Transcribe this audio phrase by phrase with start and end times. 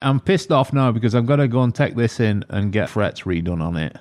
[0.00, 2.88] I'm pissed off now because I've got to go and take this in and get
[2.88, 3.96] frets redone on it.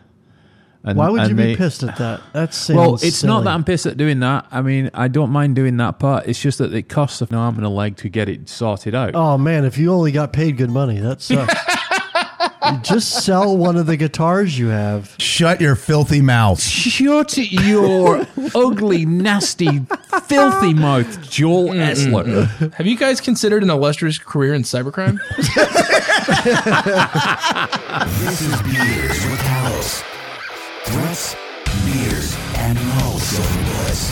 [0.83, 2.21] And, Why would you they- be pissed at that?
[2.33, 4.45] That's Well, it's not that I'm pissed at doing that.
[4.51, 6.27] I mean, I don't mind doing that part.
[6.27, 9.11] It's just that it costs an arm and a leg to get it sorted out.
[9.15, 11.53] Oh man, if you only got paid good money, that sucks.
[12.73, 15.15] You Just sell one of the guitars you have.
[15.19, 16.61] Shut your filthy mouth.
[16.61, 18.25] Shut your
[18.55, 19.81] ugly, nasty,
[20.23, 22.73] filthy mouth, Joel Esler.
[22.73, 25.17] Have you guys considered an illustrious career in cybercrime?
[28.19, 30.03] This is Beers with Talos.
[30.85, 31.35] Threats,
[31.85, 34.11] beers, and no silver bullets.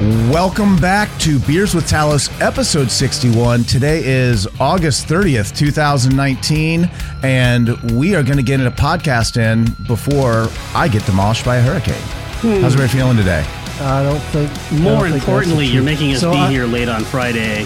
[0.00, 3.62] Welcome back to Beers with Talos, episode 61.
[3.62, 6.90] Today is August 30th, 2019,
[7.22, 11.62] and we are going to get a podcast in before I get demolished by a
[11.62, 11.94] hurricane.
[12.40, 12.60] Hmm.
[12.60, 13.46] How's everybody feeling today?
[13.80, 14.50] I don't think.
[14.50, 17.60] I don't More think importantly, you're making us So be I- here late on Friday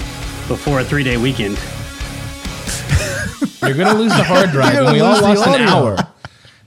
[0.49, 1.55] before a three day weekend.
[3.63, 5.97] You're gonna lose the hard drive, and we gonna all lost an hour.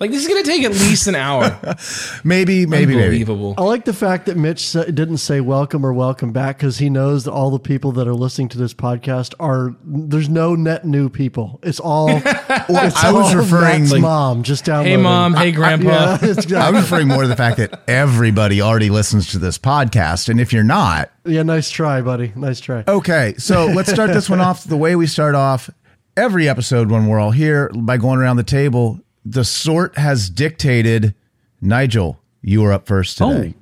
[0.02, 1.60] Like this is gonna take at least an hour.
[2.24, 3.04] Maybe, maybe, maybe.
[3.04, 3.54] Unbelievable.
[3.56, 7.26] I like the fact that Mitch didn't say welcome or welcome back because he knows
[7.26, 11.08] that all the people that are listening to this podcast are there's no net new
[11.08, 11.60] people.
[11.62, 12.10] It's all.
[12.26, 14.42] it's I was referring, Matt's like- mom.
[14.42, 14.98] Just downloading.
[14.98, 15.90] Hey mom, hey grandpa.
[15.90, 19.60] Yeah, it's I was referring more to the fact that everybody already listens to this
[19.60, 22.34] podcast, and if you're not, yeah, nice try, buddy.
[22.36, 22.84] Nice try.
[22.88, 25.70] Okay, so let's start this one off the way we start off
[26.18, 29.00] every episode when we're all here by going around the table.
[29.26, 31.16] The sort has dictated.
[31.62, 33.54] Nigel, you are up first today.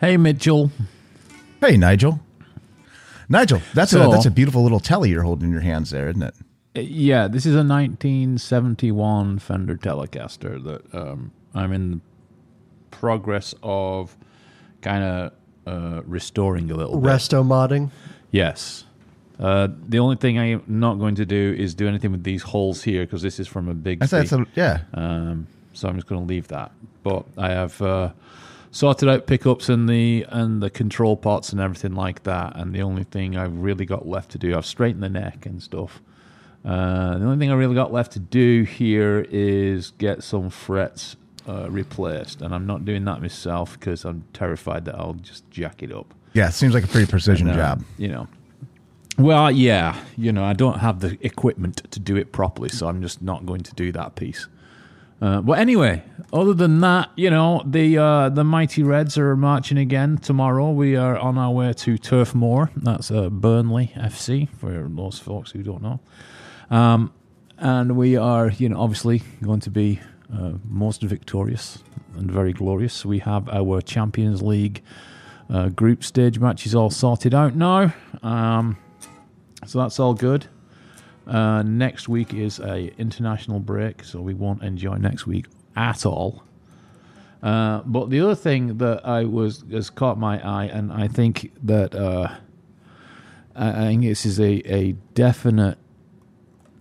[0.00, 0.70] Hey, Mitchell.
[1.60, 2.20] Hey, Nigel.
[3.28, 6.22] Nigel, that's a that's a beautiful little telly you're holding in your hands there, isn't
[6.22, 6.34] it?
[6.76, 12.00] Uh, Yeah, this is a 1971 Fender Telecaster that um, I'm in the
[12.90, 14.16] progress of
[14.82, 15.32] kind of
[15.66, 17.10] uh, restoring a little bit.
[17.10, 17.90] Resto modding.
[18.30, 18.84] Yes.
[19.38, 22.82] Uh, the only thing I'm not going to do is do anything with these holes
[22.82, 24.02] here because this is from a big.
[24.02, 24.82] I thought it's a, yeah.
[24.94, 26.72] Um, so I'm just going to leave that.
[27.02, 28.10] But I have uh,
[28.70, 32.56] sorted out pickups and the and the control pots and everything like that.
[32.56, 35.62] And the only thing I've really got left to do, I've straightened the neck and
[35.62, 36.00] stuff.
[36.64, 41.16] Uh, the only thing I really got left to do here is get some frets
[41.48, 45.82] uh, replaced, and I'm not doing that myself because I'm terrified that I'll just jack
[45.82, 46.12] it up.
[46.32, 47.84] Yeah, it seems like a pretty precision And, uh, job.
[47.98, 48.28] You know.
[49.18, 53.00] Well, yeah, you know, I don't have the equipment to do it properly, so I'm
[53.00, 54.46] just not going to do that piece.
[55.22, 59.78] Uh, but anyway, other than that, you know, the uh, the mighty Reds are marching
[59.78, 60.70] again tomorrow.
[60.70, 62.70] We are on our way to Turf Moor.
[62.76, 66.00] That's uh, Burnley FC for those folks who don't know.
[66.70, 67.14] Um,
[67.58, 70.00] and we are, you know, obviously going to be
[70.30, 71.78] uh, most victorious
[72.16, 73.06] and very glorious.
[73.06, 74.82] We have our Champions League
[75.48, 77.94] uh, group stage matches all sorted out now.
[78.22, 78.76] Um,
[79.66, 80.46] so that's all good.
[81.26, 86.44] Uh, next week is a international break, so we won't enjoy next week at all.
[87.42, 91.52] Uh, but the other thing that I was has caught my eye, and I think
[91.62, 92.34] that uh,
[93.54, 95.78] I, I think this is a, a definite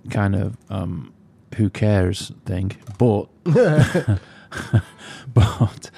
[0.10, 1.14] kind of um,
[1.56, 2.78] who cares thing.
[2.98, 3.28] But
[5.34, 5.92] but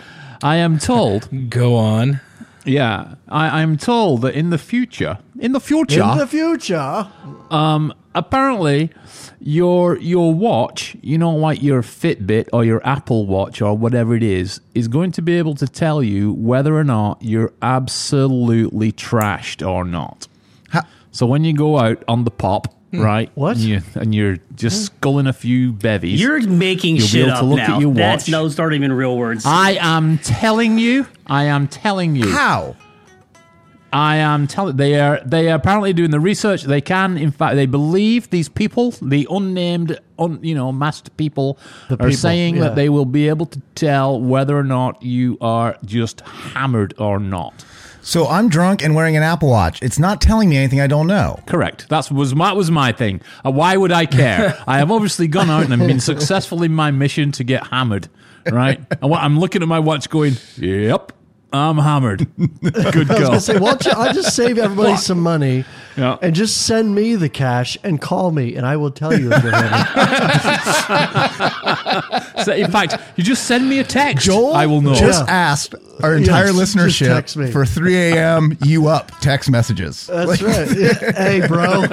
[0.43, 2.21] I am told Go on.
[2.67, 7.07] Yeah, I, I'm told that in the future, in the future, In the future,
[7.49, 8.91] um, apparently
[9.39, 14.23] your your watch, you know, like your Fitbit or your Apple Watch or whatever it
[14.23, 19.65] is, is going to be able to tell you whether or not you're absolutely trashed
[19.67, 20.27] or not.
[20.71, 23.01] Ha- So when you go out on the pop, Hmm.
[23.01, 23.31] right?
[23.35, 23.57] What?
[23.57, 24.97] And, you, and you're just hmm.
[24.97, 26.21] sculling a few bevies.
[26.21, 27.79] You're making You'll be shit able to up look at now.
[27.79, 28.31] your That's watch.
[28.31, 29.43] those aren't even real words.
[29.45, 32.31] I am telling you, I am telling you.
[32.31, 32.75] How?
[33.91, 36.63] I am telling they are they are apparently doing the research.
[36.63, 41.57] They can, in fact, they believe these people, the unnamed, un, you know, masked people,
[41.87, 42.63] The are people, saying yeah.
[42.63, 47.19] that they will be able to tell whether or not you are just hammered or
[47.19, 47.65] not.
[48.07, 49.81] So I'm drunk and wearing an Apple Watch.
[49.83, 51.41] It's not telling me anything I don't know.
[51.45, 51.89] Correct.
[51.89, 53.19] That's was my was my thing.
[53.45, 54.57] Uh, why would I care?
[54.67, 58.07] I have obviously gone out and I've been successful in my mission to get hammered.
[58.49, 58.79] Right.
[59.01, 61.11] And what- I'm looking at my watch, going, "Yep,
[61.53, 63.19] I'm hammered." Good I was go.
[63.27, 65.63] gonna say, why don't you, I'll just save everybody some money
[65.95, 66.17] Yeah.
[66.21, 69.43] and just send me the cash and call me, and I will tell you if
[69.43, 69.87] you're having.
[72.43, 74.25] So, in fact, you just send me a text.
[74.25, 74.93] Joel I will know.
[74.93, 75.33] just Yeah.
[75.33, 77.51] asked our entire Yes, just text listenership me.
[77.51, 78.57] for 3 a.m.
[78.63, 80.07] you up text messages.
[80.07, 80.69] That's right.
[80.77, 81.11] Yeah.
[81.13, 81.85] Hey, bro.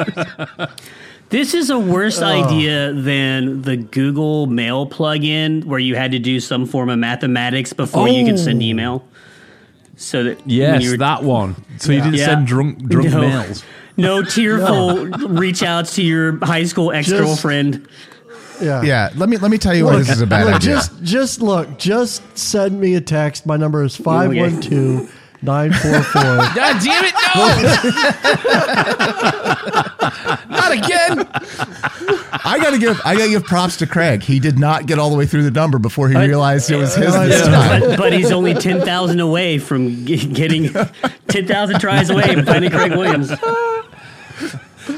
[1.31, 2.27] this is a worse Oh.
[2.27, 7.73] idea than the Google Mail plugin where you had to do some form of mathematics
[7.73, 8.67] before you could send Oh.
[8.67, 9.05] email.
[9.97, 11.55] So that when Yes, you were- that one.
[11.79, 12.27] So you didn't Yeah.
[12.27, 13.21] send drunk drunk No.
[13.21, 13.63] mails.
[13.97, 17.87] no tearful reach outs to your high school ex girlfriend.
[18.61, 18.83] Yeah.
[18.83, 20.75] Yeah, let me let me tell you why this is a bad look, idea.
[20.77, 21.77] Just, just look.
[21.79, 23.47] Just send me a text.
[23.47, 25.11] My number is 512
[25.43, 26.23] 944.
[26.55, 27.15] God damn it!
[27.35, 27.49] No,
[30.57, 31.27] not again.
[32.47, 34.23] I gotta give I gotta give props to Craig.
[34.23, 36.95] He did not get all the way through the number before he realized it was
[36.95, 37.81] his this time.
[37.81, 40.71] But, but he's only 10,000 away from getting
[41.29, 43.31] 10,000 tries away from finding Craig Williams.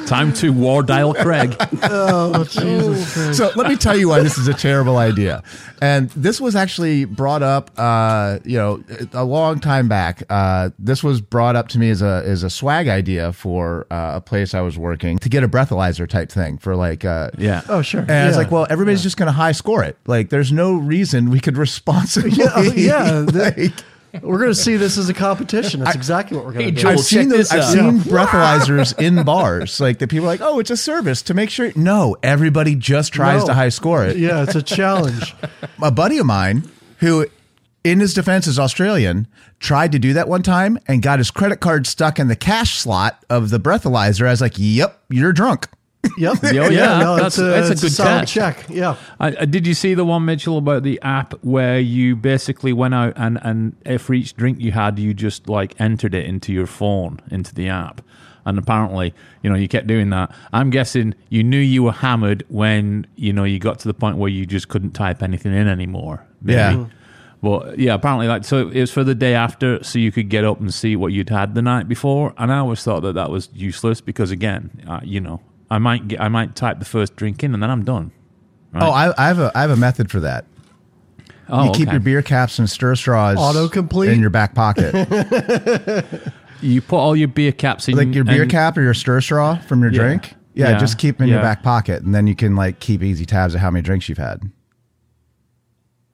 [0.06, 1.54] Time to war dial Craig.
[1.82, 3.38] Oh, Jesus Christ.
[3.38, 5.42] So let me tell you why this is a terrible idea.
[5.80, 10.22] And this was actually brought up, uh, you know, a long time back.
[10.30, 14.12] Uh, this was brought up to me as a as a swag idea for uh,
[14.16, 17.62] a place I was working to get a breathalyzer type thing for like, uh, Yeah.
[17.68, 18.00] Oh, sure.
[18.02, 19.96] And I was like, well, everybody's just going to high score it.
[20.06, 22.30] Like, there's no reason we could responsibly.
[22.36, 23.74] Yeah, yeah, that- like-
[24.22, 25.80] We're going to see this as a competition.
[25.80, 26.82] That's exactly what we're going Hey, to do.
[26.82, 27.50] Joel, I've seen those.
[27.50, 27.72] this I've out.
[27.72, 29.80] seen breathalyzers in bars.
[29.80, 33.12] Like that, people are like, "Oh, it's a service to make sure." No, everybody just
[33.12, 33.46] tries No.
[33.48, 34.16] to high score it.
[34.16, 35.34] Yeah, it's a challenge.
[35.82, 36.68] a buddy of mine
[36.98, 37.26] who
[37.84, 39.28] in his defense is Australian
[39.60, 42.78] tried to do that one time and got his credit card stuck in the cash
[42.78, 44.26] slot of the breathalyzer.
[44.26, 45.68] I was like, "Yep, you're drunk."
[46.18, 46.38] Yep.
[46.42, 48.32] Oh, yeah, no, that's- it's a, that's a good solid catch.
[48.32, 48.66] check.
[48.68, 48.96] Yeah.
[49.20, 52.94] I, I, did you see the one, Mitchell, about the app where you basically went
[52.94, 56.66] out and, and for each drink you had, you just like entered it into your
[56.66, 58.00] phone, into the app?
[58.44, 59.12] And apparently,
[59.42, 60.32] you know, you kept doing that.
[60.52, 64.18] I'm guessing you knew you were hammered when, you know, you got to the point
[64.18, 66.24] where you just couldn't type anything in anymore.
[66.40, 66.56] maybe.
[66.56, 66.86] Yeah.
[67.42, 70.44] Well, yeah, apparently, like, so it was for the day after, so you could get
[70.44, 72.32] up and see what you'd had the night before.
[72.38, 75.40] And I always thought that that was useless because, again, uh, you know,
[75.70, 78.12] I might get, I might type the first drink in and then I'm done.
[78.74, 80.44] Oh, I, I have a I have a method for that.
[81.48, 81.92] Oh, you keep okay.
[81.92, 84.12] your beer caps and stir straws Autocomplete?
[84.12, 84.92] in your back pocket,
[86.60, 89.20] You put all your beer caps in, like your beer and- cap or your stir
[89.20, 89.98] straw from your Yeah.
[90.00, 90.34] drink.
[90.54, 90.78] Yeah, Yeah.
[90.78, 93.54] just keep them in your back pocket, and then you can like keep easy tabs
[93.54, 94.50] of how many drinks you've had.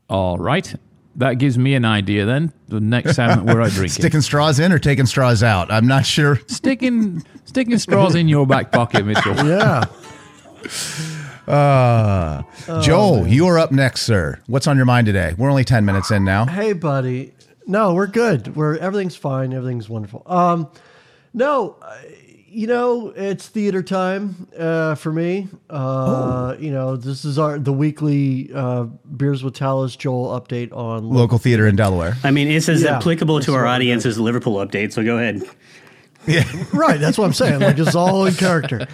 [0.08, 0.74] All right,
[1.16, 2.24] that gives me an idea.
[2.24, 5.70] Then the next time that we're out drinking, Sticking straws in or taking straws out?
[5.70, 6.40] I'm not sure.
[6.46, 9.34] sticking sticking straws in your back pocket, Mitchell.
[9.46, 9.84] Yeah.
[11.46, 12.42] Uh,
[12.82, 14.40] Joel, you are up next, sir.
[14.46, 15.34] What's on your mind today?
[15.36, 16.46] We're only ten minutes in now.
[16.46, 17.34] Hey, buddy.
[17.66, 18.54] No, we're good.
[18.54, 19.52] We're everything's fine.
[19.52, 20.22] Everything's wonderful.
[20.26, 20.68] Um,
[21.34, 21.96] no, uh,
[22.52, 25.48] you know it's theater time uh, for me.
[25.70, 28.84] Uh, You know this is our the weekly uh,
[29.16, 32.16] beers with Talos Joel update on Local theater in Delaware.
[32.22, 35.16] I mean, it's as Yeah, applicable to our audience as the Liverpool update, so go
[35.18, 35.42] ahead.
[36.26, 36.44] Yeah.
[36.72, 37.60] Right, that's what I'm saying.
[37.60, 38.86] Like it's all in character.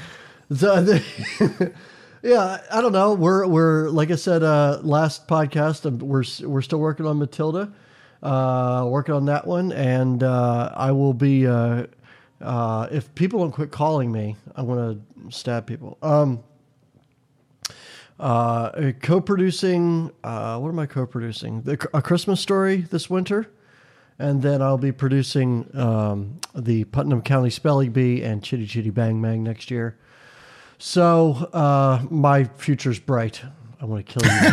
[0.55, 1.73] So, the-
[2.23, 3.13] yeah, I don't know.
[3.15, 5.85] We're we're like I said uh, last podcast.
[6.01, 7.71] We're we're still working on Matilda,
[8.23, 11.47] uh, working on that one, and uh, I will be.
[12.41, 14.99] Uh, if people don't quit calling me, I'm gonna
[15.31, 15.99] stab people.
[16.03, 16.43] Um,
[18.19, 20.11] uh, co-producing.
[20.25, 21.63] Uh, what am I co-producing?
[21.63, 23.49] The, a Christmas Story this winter
[24.19, 29.23] and then I'll be producing um, the Putnam County Spelling Bee and Chitty Chitty Bang
[29.23, 29.97] Bang next year.
[30.79, 33.43] So uh, my future's bright.
[33.81, 34.51] I want to kill you.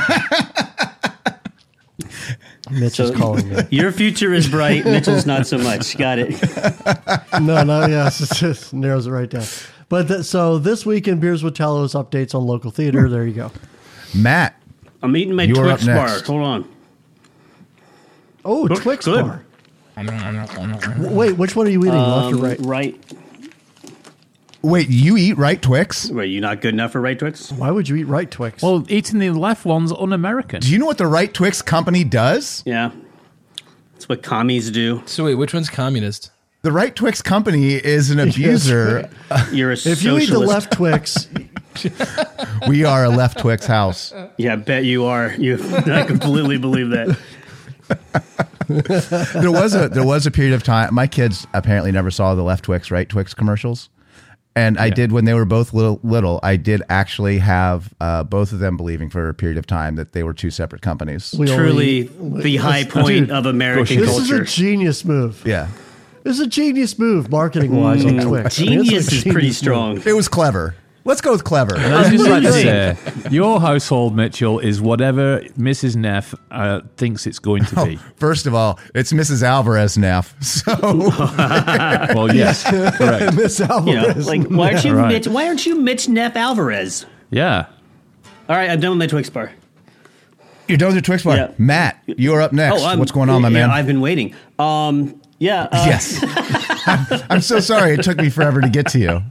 [2.71, 3.57] Mitch is calling me.
[3.69, 4.85] Your future is bright.
[4.85, 5.97] Mitchell's not so much.
[5.97, 6.35] Got it.
[7.41, 9.43] No, no, yes, it just narrows it right down.
[9.89, 13.09] But th- so this week in Beers with Talos updates on local theater.
[13.09, 13.51] There you go.
[14.15, 14.55] Matt,
[15.03, 16.19] I'm eating my Twix up bar.
[16.25, 16.69] Hold on.
[18.45, 19.25] Oh, Twix good.
[19.25, 19.43] bar.
[20.97, 21.91] Wait, which one are you eating?
[21.93, 22.59] left or Um, right?
[22.61, 23.15] Right.
[24.65, 26.09] Wait, you eat right Twix?
[26.09, 27.51] Were you not good enough for right Twix?
[27.51, 28.61] Why would you eat right Twix?
[28.61, 30.61] Well, eating the left one's un-American.
[30.61, 32.63] Do you know what the right Twix company does?
[32.65, 32.91] Yeah.
[33.93, 35.01] That's what commies do.
[35.05, 36.31] So wait, which one's communist?
[36.63, 39.09] The right Twix company is an abuser.
[39.51, 39.85] You're a socialist.
[39.87, 40.49] if you eat the socialist.
[40.49, 41.27] left Twix,
[42.67, 44.13] we are a left Twix house.
[44.37, 45.31] Yeah, I bet you are.
[45.37, 47.17] You, I completely believe that.
[48.67, 50.93] There was a there was a period of time.
[50.93, 53.89] My kids apparently never saw the left Twix, right Twix commercials.
[54.57, 55.99] And I did when they were both little.
[56.01, 59.95] Little, I did actually have uh, both of them believing for a period of time
[59.95, 61.35] that they were two separate companies.
[61.37, 65.43] we Truly only- the high point of American This is a genius move.
[65.45, 65.67] Yeah,
[66.23, 68.25] This is a genius move, marketing wise, on Twix.
[68.59, 70.01] I mean, it's Mm, Genius is pretty genius strong.
[70.05, 70.73] it was clever.
[71.07, 71.75] Let's go with clever.
[71.77, 72.97] I just like to say,
[73.29, 75.95] your household, Mitchell, is whatever Mrs.
[75.95, 77.95] Neff uh, thinks it's going to be.
[78.17, 79.43] First of all, it's Mrs.
[79.43, 80.35] Alvarez Neff.
[80.43, 83.35] So Well, yes, correct.
[83.35, 84.27] Miss You know, Alvarez.
[84.27, 85.07] like why aren't you Right.
[85.09, 85.27] Mitch?
[85.27, 87.05] Why aren't you Mitch Neff Alvarez?
[87.29, 87.67] Yeah.
[88.49, 89.51] All right, I'm done with my Twix bar.
[90.67, 91.37] you're done with your Twix bar.
[91.37, 91.51] Yeah.
[91.59, 92.81] Matt, you're up next.
[92.81, 93.69] I'm- What's going on, my yeah, man?
[93.69, 94.33] I've been waiting.
[94.57, 95.67] Um, Yeah.
[95.71, 96.19] Uh, Yes.
[97.29, 99.21] I'm so sorry it took me forever to get to you.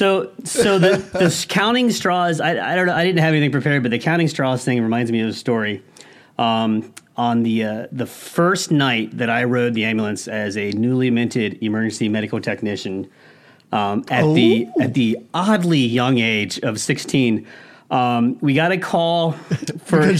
[0.00, 2.40] So, so the the counting straws.
[2.40, 2.94] I, I don't know.
[2.94, 5.82] I didn't have anything prepared, but the counting straws thing reminds me of a story.
[6.38, 11.10] Um, on the uh, the first night that I rode the ambulance as a newly
[11.10, 13.10] minted emergency medical technician,
[13.72, 17.46] um, at the at the oddly young age of sixteen,
[17.90, 19.32] um, we got a call
[19.84, 20.14] for.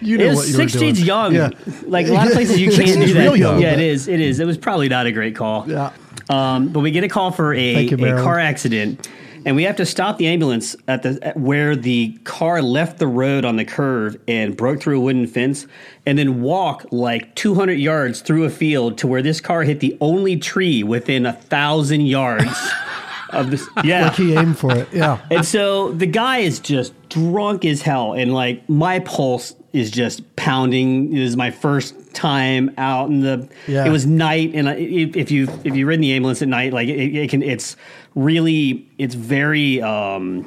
[0.00, 0.90] You know It what was you were doing.
[0.94, 1.34] 16's young.
[1.34, 1.50] Yeah.
[1.84, 3.38] Like a lot of places you can't do that.
[3.38, 3.60] young.
[3.60, 4.08] Yeah, it is.
[4.08, 4.40] It is.
[4.40, 5.68] It was probably not a great call.
[5.68, 5.92] Yeah.
[6.28, 9.08] Um, but we get a call for a, you, a car accident,
[9.44, 13.08] and we have to stop the ambulance at the at where the car left the
[13.08, 15.66] road on the curve and broke through a wooden fence,
[16.06, 19.96] and then walk like 200 yards through a field to where this car hit the
[20.00, 22.44] only tree within a thousand yards
[23.32, 23.68] of this.
[23.84, 24.88] Yeah, Like he aimed for it.
[24.92, 25.18] Yeah.
[25.30, 30.36] and so the guy is just drunk as hell, and like my pulse is just
[30.36, 31.16] pounding.
[31.16, 33.48] It was my first time out in the.
[33.66, 33.86] Yeah.
[33.86, 36.88] It was night, and if if you if you ridden the ambulance at night, like
[36.88, 37.76] it, it can, it's
[38.14, 39.80] really it's very.
[39.82, 40.46] um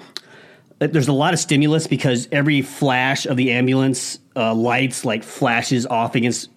[0.80, 5.86] there's a lot of stimulus because every flash of the ambulance uh, lights like flashes
[5.86, 6.50] off against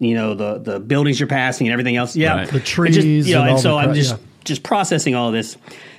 [0.00, 2.16] you know the the buildings you're passing and everything else.
[2.16, 2.48] Yeah, Right.
[2.48, 4.18] The It just, trees you know, and and, so I'm just yeah.
[4.48, 5.56] Just processing all this.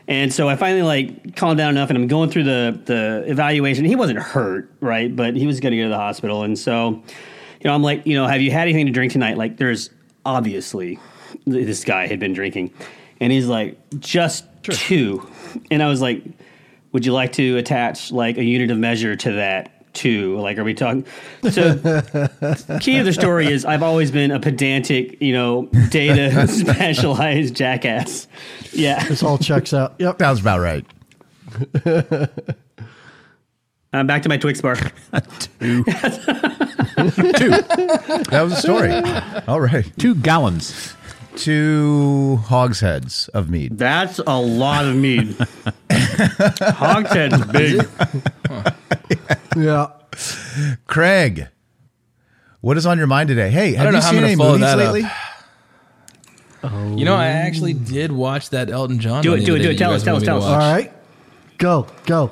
[0.07, 3.85] And so I finally like calmed down enough and I'm going through the the evaluation.
[3.85, 5.15] He wasn't hurt, right?
[5.15, 6.43] But he was going to go to the hospital.
[6.43, 9.37] And so, you know, I'm like, you know, have you had anything to drink tonight?
[9.37, 9.91] Like there's
[10.25, 10.99] obviously
[11.45, 12.73] this guy had been drinking.
[13.21, 15.29] And he's like, just two.
[15.69, 16.23] And I was like,
[16.91, 19.78] would you like to attach like a unit of measure to that?
[19.93, 21.03] Two, like, are we talking?
[21.49, 21.73] So,
[22.79, 28.27] key of the story is I've always been a pedantic, you know, data specialized jackass.
[28.71, 29.95] Yeah, This all checks out.
[29.97, 30.19] Yep.
[30.19, 30.85] Sounds about right.
[31.85, 32.29] I'm
[33.93, 34.75] uh, back to my Twix bar.
[34.75, 35.91] Two, two.
[38.29, 38.91] That was a story.
[39.47, 39.91] All right.
[39.97, 40.95] two gallons.
[41.35, 43.77] Two hogsheads of meat.
[43.77, 45.35] That's a lot of meat.
[45.91, 47.87] Hogshead's big.
[49.55, 49.87] Yeah.
[50.87, 51.47] Craig,
[52.61, 53.49] what is on your mind today?
[53.49, 54.93] Hey, have don't you know how I'm seen gonna any follow movies that up.
[54.93, 55.09] lately?
[56.97, 59.23] You know, I actually did watch that Elton John.
[59.23, 59.77] Do it, do it, do it.
[59.77, 60.43] Tell us, tell us, wanted tell us.
[60.43, 60.59] All watch.
[60.59, 60.93] right.
[61.57, 61.87] Go.
[62.05, 62.31] Go.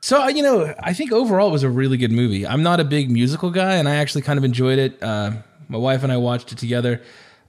[0.00, 2.46] So uh, you know, I think overall it was a really good movie.
[2.46, 5.02] I'm not a big musical guy, and I actually kind of enjoyed it.
[5.02, 5.32] Uh,
[5.68, 7.02] my wife and I watched it together.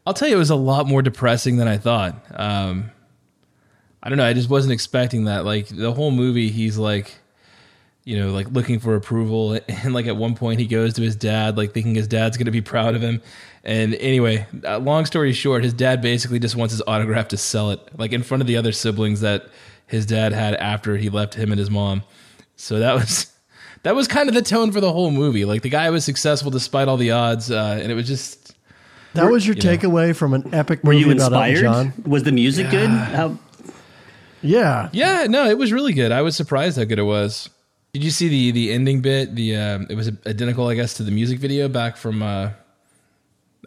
[0.10, 2.16] I'll tell you, it was a lot more depressing than I thought.
[2.34, 2.90] Um,
[4.02, 4.26] I don't know.
[4.26, 5.46] I just wasn't expecting that.
[5.46, 7.14] Like the whole movie, he's like,
[8.06, 11.16] you know, like looking for approval, and like at one point he goes to his
[11.16, 13.22] dad, like thinking his dad's going to be proud of him.
[13.64, 17.70] And anyway, uh, long story short, his dad basically just wants his autograph to sell
[17.70, 19.48] it, like in front of the other siblings that
[19.86, 22.02] his dad had after he left him and his mom.
[22.56, 23.32] So that was
[23.84, 25.46] that was kind of the tone for the whole movie.
[25.46, 28.39] Like the guy was successful despite all the odds, uh, and it was just
[29.14, 29.76] That was your you know.
[29.78, 31.62] takeaway from an epic Were you about Elton inspired?
[31.62, 31.94] John.
[32.06, 32.90] Was the music good?
[32.90, 33.38] How,
[34.42, 34.90] Yeah.
[34.94, 36.12] yeah, no, it was really good.
[36.12, 37.50] I was surprised how good it was.
[37.94, 39.34] Did you see the the ending bit?
[39.36, 42.52] The um, it was identical, I guess, to the music video back from uh,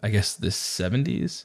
[0.03, 1.45] I guess the seventies.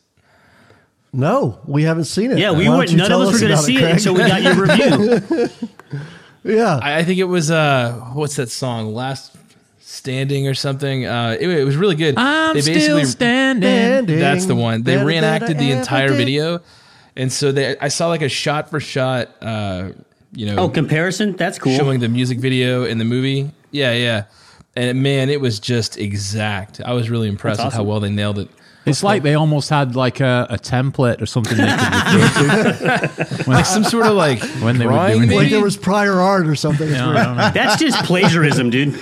[1.12, 2.38] No, we haven't seen it.
[2.38, 2.92] yeah, we weren't.
[2.92, 3.94] you None of us were going to see it Craig?
[3.96, 5.50] until we got your review.
[6.44, 6.80] yeah.
[6.82, 8.94] I, I think it was uh, what's that song?
[8.94, 9.36] Last
[9.90, 11.06] Standing or something.
[11.06, 12.16] Uh, it, it was really good.
[12.18, 13.70] I'm They still standing.
[13.70, 14.84] Standing That's the one.
[14.84, 16.18] They reenacted the entire did.
[16.18, 16.60] video,
[17.16, 19.30] and so they I saw like a shot for shot.
[19.42, 19.92] Uh,
[20.34, 21.38] you know, oh, comparison?
[21.38, 21.74] That's cool.
[21.78, 23.50] showing the music video in the movie.
[23.72, 24.26] Yeah, yeah.
[24.76, 26.82] And man, it was just exact.
[26.84, 28.50] I was really impressed That's with how well they nailed it.
[28.86, 33.44] It's like they almost had like a, a template or something they could refer to
[33.50, 35.28] Like some sort of like when they were doing it.
[35.28, 35.36] maybe?
[35.36, 36.90] Like there was prior art or something.
[36.90, 37.18] It's Yeah, weird.
[37.18, 37.52] I don't know.
[37.52, 39.00] That's just plagiarism, dude.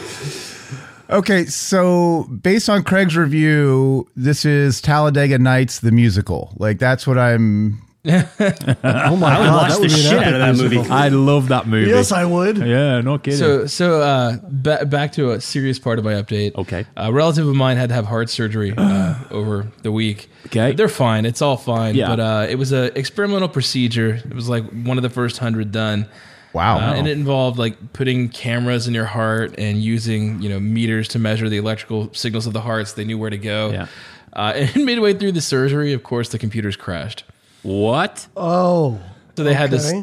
[1.09, 6.53] Okay, so based on Craig's review, this is Talladega Nights the musical.
[6.57, 7.81] Like that's what I'm.
[8.05, 10.77] Oh my I would god, watch that the would be shit out of that musical.
[10.83, 10.89] movie.
[10.91, 11.89] I love that movie.
[11.89, 12.57] Yes, I would.
[12.59, 13.39] yeah, no kidding.
[13.39, 16.53] So, so uh, ba- back to a serious part of my update.
[16.55, 16.85] Okay.
[16.97, 20.29] a relative of mine had to have heart surgery uh, over the week.
[20.47, 20.73] Okay.
[20.73, 21.25] they're fine.
[21.25, 21.95] It's all fine.
[21.95, 22.07] Yeah.
[22.09, 24.15] but uh, it was an experimental procedure.
[24.23, 26.07] It was like one of the first hundred done.
[26.55, 26.77] Wow.
[26.77, 31.09] Uh, and it involved like putting cameras in your heart and using you know meters
[31.09, 33.71] to measure the electrical signals of the heart so they knew where to go.
[33.71, 33.87] Yeah.
[34.31, 37.25] Uh, and midway through the surgery, of course, the computers crashed.
[37.63, 38.27] what?
[38.37, 38.99] Oh,
[39.35, 39.93] So they had this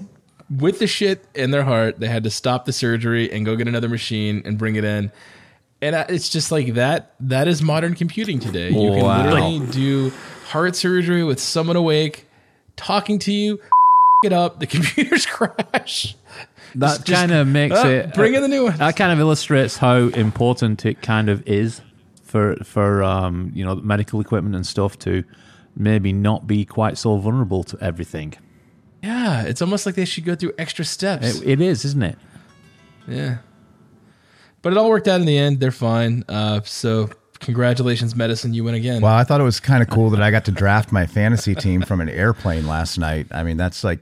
[0.58, 3.68] with the shit in their heart, they had to stop the surgery and go get
[3.68, 5.10] another machine and bring it in.
[5.80, 7.14] And uh, it's just like that.
[7.20, 8.68] That is modern computing today.
[8.68, 10.12] You can literally do
[10.48, 12.26] heart surgery with someone awake,
[12.76, 13.58] talking to you.
[14.24, 16.14] It up, the computers crash.
[16.76, 18.14] That kind of makes Ah, it.
[18.14, 18.78] bring in the new ones.
[18.78, 21.80] That kind of illustrates how important it kind of is
[22.22, 25.24] for for um, you know medical equipment and stuff to
[25.76, 28.34] maybe not be quite so vulnerable to everything.
[29.02, 31.40] Yeah, it's almost like they should go through extra steps.
[31.40, 32.18] It, it is, isn't it?
[33.08, 33.38] Yeah.
[34.62, 35.58] But it all worked out in the end.
[35.58, 36.22] They're fine.
[36.28, 37.10] Uh, so
[37.40, 38.54] congratulations, medicine.
[38.54, 39.02] You win again.
[39.02, 41.56] Well, I thought it was kind of cool that I got to draft my fantasy
[41.56, 43.26] team from an airplane last night.
[43.32, 43.98] I mean, that's like,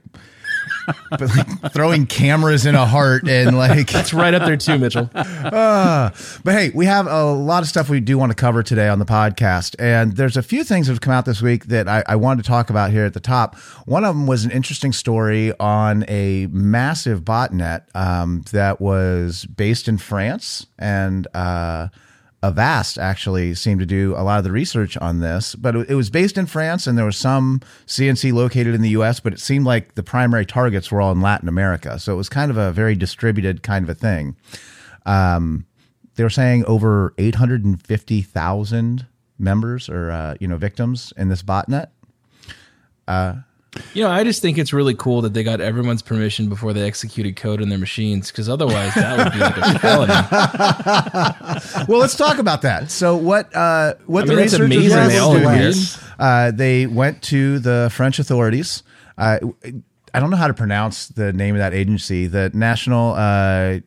[1.10, 5.10] but like throwing cameras in a heart and like It's right up there too, Mitchell.
[5.12, 6.12] But
[6.44, 9.04] hey, we have a lot of stuff we do want to cover today on the
[9.04, 9.76] podcast.
[9.78, 12.42] And there's a few things that have come out this week that I, I wanted
[12.42, 13.56] to talk about here at the top.
[13.86, 19.88] One of them was an interesting story on a massive botnet um, that was based
[19.88, 20.66] in France.
[20.78, 21.88] And uh,
[22.42, 25.54] Avast actually seemed to do a lot of the research on this.
[25.54, 29.20] But it, was based in France, and there was some CNC located in the US,
[29.20, 31.98] but it seemed like the primary targets were all in Latin America.
[31.98, 34.36] So it was kind of a very distributed kind of a thing
[35.06, 35.66] um,
[36.16, 39.06] they were saying over 850,000
[39.38, 41.88] members or uh, you know victims in this botnet.
[43.94, 46.82] You know, I just think it's really cool that they got everyone's permission before they
[46.82, 51.84] executed code in their machines, because otherwise that would be like a felony.
[51.88, 52.90] Well, let's talk about that.
[52.90, 55.62] So what uh, what I the mean, it's researchers amazing they all to do agreed.
[55.66, 58.82] is, uh, they went to the French authorities.
[59.16, 59.38] Uh,
[60.12, 62.26] I don't know how to pronounce the name of that agency.
[62.26, 63.78] The National uh,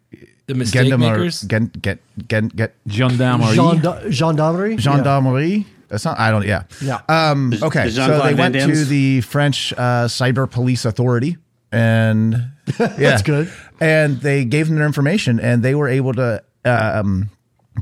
[0.48, 1.42] The mistake Gendemar- makers.
[1.42, 2.00] Gen, get,
[2.30, 3.56] gen, get, Gendarmerie.
[3.58, 4.78] Genda- gendarmerie.
[4.78, 5.66] gendarmerie.
[5.94, 6.20] That's not.
[6.20, 6.44] I don't.
[6.44, 6.64] Yeah.
[6.82, 7.02] Yeah.
[7.08, 7.86] Um, okay.
[7.86, 11.38] the So they Van went to the French uh, Cyber Police Authority,
[11.72, 12.34] and
[12.80, 13.54] yeah, That's good.
[13.80, 17.30] And they gave them their information, and they were able to um,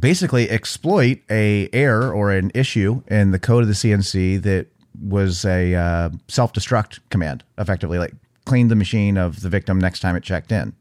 [0.02, 4.68] basically exploit a error or an issue in the code of the CNC that
[5.02, 8.14] was a uh, self destruct command, effectively, like
[8.44, 10.74] cleaned the machine of the victim next time it checked in.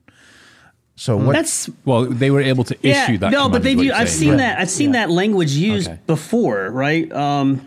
[1.01, 1.33] So what?
[1.33, 3.05] That's Well, they were able to yeah.
[3.05, 3.33] issue that.
[3.33, 3.79] no, but they've.
[3.79, 4.37] is you're I've saying, seen right?
[4.39, 4.59] that.
[4.61, 5.99] I've seen that language used Okay.
[6.07, 7.11] before, right?
[7.11, 7.65] Um,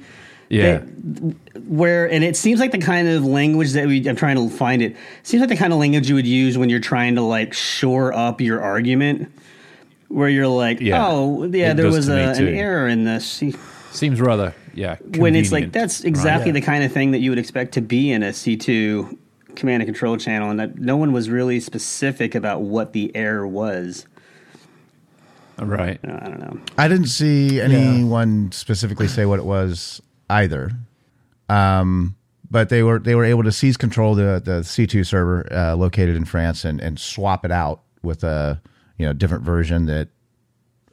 [0.50, 0.82] Yeah.
[1.68, 4.84] where and it seems like the kind of language that we I'm trying to find
[4.84, 7.54] it seems like the kind of language you would use when you're trying to like
[7.56, 9.32] shore up your argument
[10.10, 11.04] where you're like Yeah.
[11.08, 13.42] oh yeah It there was a, an error in this
[13.92, 14.98] Seems rather, yeah.
[15.18, 16.60] when it's like that's exactly right?
[16.60, 19.18] the kind of thing that you would expect to be in a C2
[19.56, 23.48] command and control channel and that no one was really specific about what the error
[23.48, 24.06] was
[25.60, 26.00] right.
[26.04, 30.72] I don't know I didn't see anyone specifically say what it was either.
[31.50, 32.16] Um,
[32.50, 35.52] but they were they were able to seize control of the the C two server
[35.52, 38.62] uh, located in France and and swap it out with a
[38.98, 40.10] you know different version that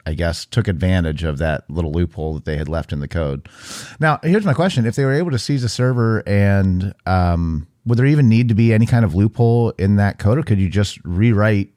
[0.05, 3.47] I guess took advantage of that little loophole that they had left in the code.
[3.99, 7.97] Now, here's my question: If they were able to seize a server, and um, would
[7.97, 10.69] there even need to be any kind of loophole in that code, or could you
[10.69, 11.71] just rewrite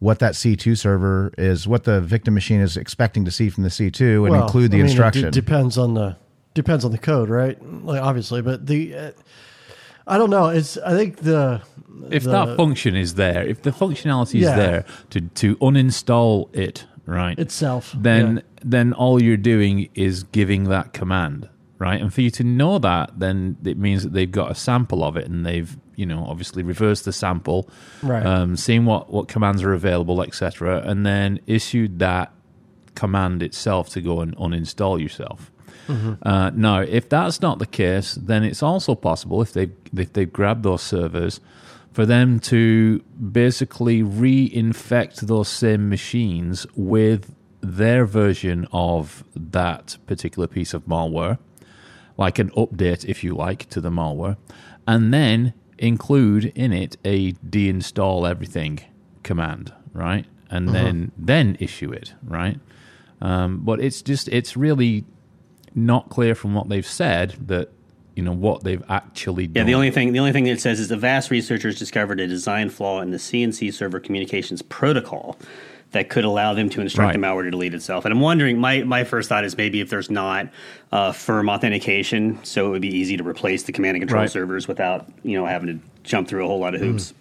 [0.00, 3.68] what that C2 server is, what the victim machine is expecting to see from the
[3.68, 5.22] C2, and Well, include the I mean, it instruction?
[5.24, 6.16] d- depends on the
[6.54, 7.58] depends on the code, right?
[7.84, 9.10] Like obviously, but the uh,
[10.06, 10.46] I don't know.
[10.48, 11.62] It's I think the
[12.10, 14.56] If the- that function is there, if the functionality is Yeah.
[14.56, 17.38] there to to uninstall it, right?
[17.38, 18.42] itself, then yeah.
[18.64, 22.00] then all you're doing is giving that command, right?
[22.00, 25.16] And for you to know that, then it means that they've got a sample of
[25.16, 27.68] it, and they've you know obviously reversed the sample,
[28.02, 28.24] Right.
[28.24, 32.32] Um, seen what what commands are available, etc., and then issued that
[32.94, 35.50] command itself to go and uninstall yourself.
[36.22, 40.26] Uh, now, if that's not the case, then it's also possible if they if they
[40.26, 41.40] grab those servers
[41.92, 43.00] for them to
[43.32, 51.38] basically reinfect those same machines with their version of that particular piece of malware,
[52.16, 54.36] like an update, if you like, to the malware,
[54.86, 58.80] and then include in it a deinstall everything
[59.22, 60.26] command, right?
[60.50, 62.58] And then then issue it, right?
[63.20, 65.04] Um, but it's just it's really
[65.74, 67.70] not clear from what they've said that
[68.18, 69.60] you know what they've actually done.
[69.60, 72.18] Yeah, the only thing the only thing that it says is the Avast researchers discovered
[72.18, 75.38] a design flaw in the CNC server communications protocol
[75.92, 78.04] that could allow them to instruct the malware to delete itself.
[78.04, 80.48] And I'm wondering, my my first thought is maybe if there's not
[80.90, 84.30] uh, firm authentication, so it would be easy to replace the command and control Right.
[84.30, 87.14] servers without you know having to jump through a whole lot of hoops.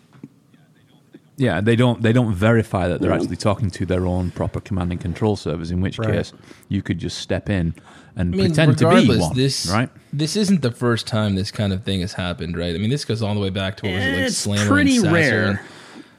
[1.38, 4.92] Yeah, they don't they don't verify that they're actually talking to their own proper command
[4.92, 5.70] and control servers.
[5.72, 6.12] In which Right.
[6.12, 6.34] case,
[6.68, 7.76] you could just step in
[8.16, 9.90] and I mean, pretend to be one, this right?
[10.12, 12.74] this isn't the first time this kind of thing has happened, right?
[12.74, 14.68] I mean, this goes all the way back to what was it like it's Slammer
[14.68, 15.46] pretty and rare.
[15.50, 15.60] and-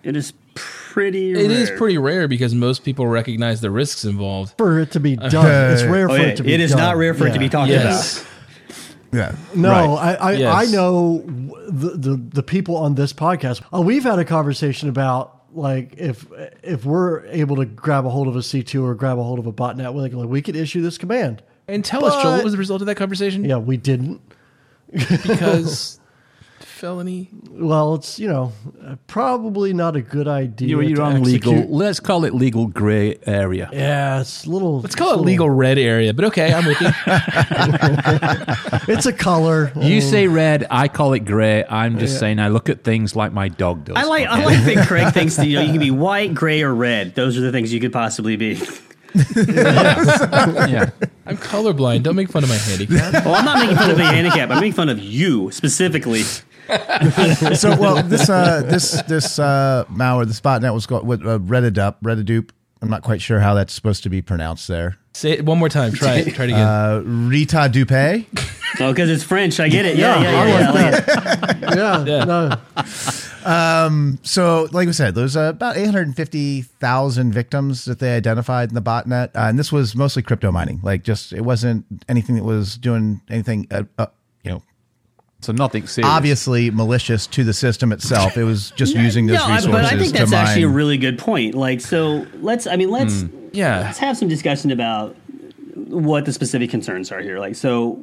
[0.05, 1.33] It is pretty.
[1.33, 1.79] It is rare.
[1.79, 4.55] pretty rare because most people recognize the risks involved.
[4.57, 5.73] for it to be uh, done.
[5.73, 6.53] It's rare Oh, for yeah, it to be.
[6.55, 6.79] it is done.
[6.79, 8.25] not rare for it to be talked Yes.
[9.13, 9.35] Yeah.
[9.55, 9.85] No, Right.
[9.87, 10.55] I I, Yes.
[10.55, 11.19] I know
[11.69, 13.63] the, the the people on this podcast.
[13.75, 16.27] Uh, we've had a conversation about like if
[16.63, 19.39] if we're able to grab a hold of a C two or grab a hold
[19.39, 21.43] of a botnet, we're like, like we could issue this command.
[21.67, 23.45] And tell us, Joel, what was the result of that conversation?
[23.45, 24.21] Yeah, we didn't.
[24.93, 25.98] because
[26.79, 27.29] felony.
[27.51, 28.53] Well, it's you know
[28.85, 30.69] uh, probably not a good idea.
[30.69, 31.55] You're, you're to on legal.
[31.69, 33.69] Let's call it legal grey area.
[33.73, 34.81] Yeah, it's a little.
[34.81, 36.89] Let's call it legal red area, but okay, I'm with you.
[38.89, 39.71] It's a color.
[39.77, 41.63] You say red, I call it grey.
[41.69, 43.97] I'm just saying I look at things like my dog does.
[43.97, 44.45] I like I okay?
[44.47, 47.15] like that Craig thinks that, you know you can be white, gray, or red.
[47.15, 48.55] Those are the things you could possibly be.
[49.15, 50.91] yeah.
[51.27, 52.03] I'm colorblind.
[52.03, 53.25] Don't make fun of my handicap.
[53.25, 54.51] Well, I'm not making fun of a handicap.
[54.51, 56.23] I'm making fun of you specifically.
[57.57, 61.97] so well this uh this this uh malware this botnet was called with uh, Redidup
[62.03, 62.51] Redidupe
[62.81, 65.69] I'm not quite sure how that's supposed to be pronounced there Say it one more
[65.69, 65.91] time.
[65.93, 66.35] Try it.
[66.35, 66.61] Try it again.
[66.61, 67.91] uh Rita Dupe
[68.81, 69.59] Oh, because it's French.
[69.59, 69.97] I get it.
[69.97, 70.47] Yeah, yeah, yeah.
[70.47, 70.95] yeah, I like
[71.65, 71.77] it.
[71.77, 72.25] yeah, Yeah.
[72.25, 78.83] no, so like we said there's uh, about 850,000 victims that they identified in the
[78.83, 82.77] botnet uh, and this was mostly crypto mining like just it wasn't anything that was
[82.77, 84.18] doing anything uh, uh, you know
[85.41, 86.11] So nothing serious.
[86.11, 89.85] obviously malicious to the system itself it was just using those no, I- resources but
[89.85, 91.55] I think that's to actually a really good point.
[91.55, 92.67] Like, so let's.
[92.67, 93.81] I mean, let's yeah.
[93.81, 95.15] let's have some discussion about
[95.75, 97.39] what the specific concerns are here.
[97.39, 98.03] Like, so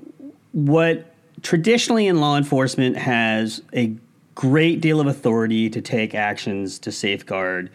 [0.53, 3.93] what traditionally in law enforcement has a
[4.33, 7.69] great deal of authority to take actions to safeguard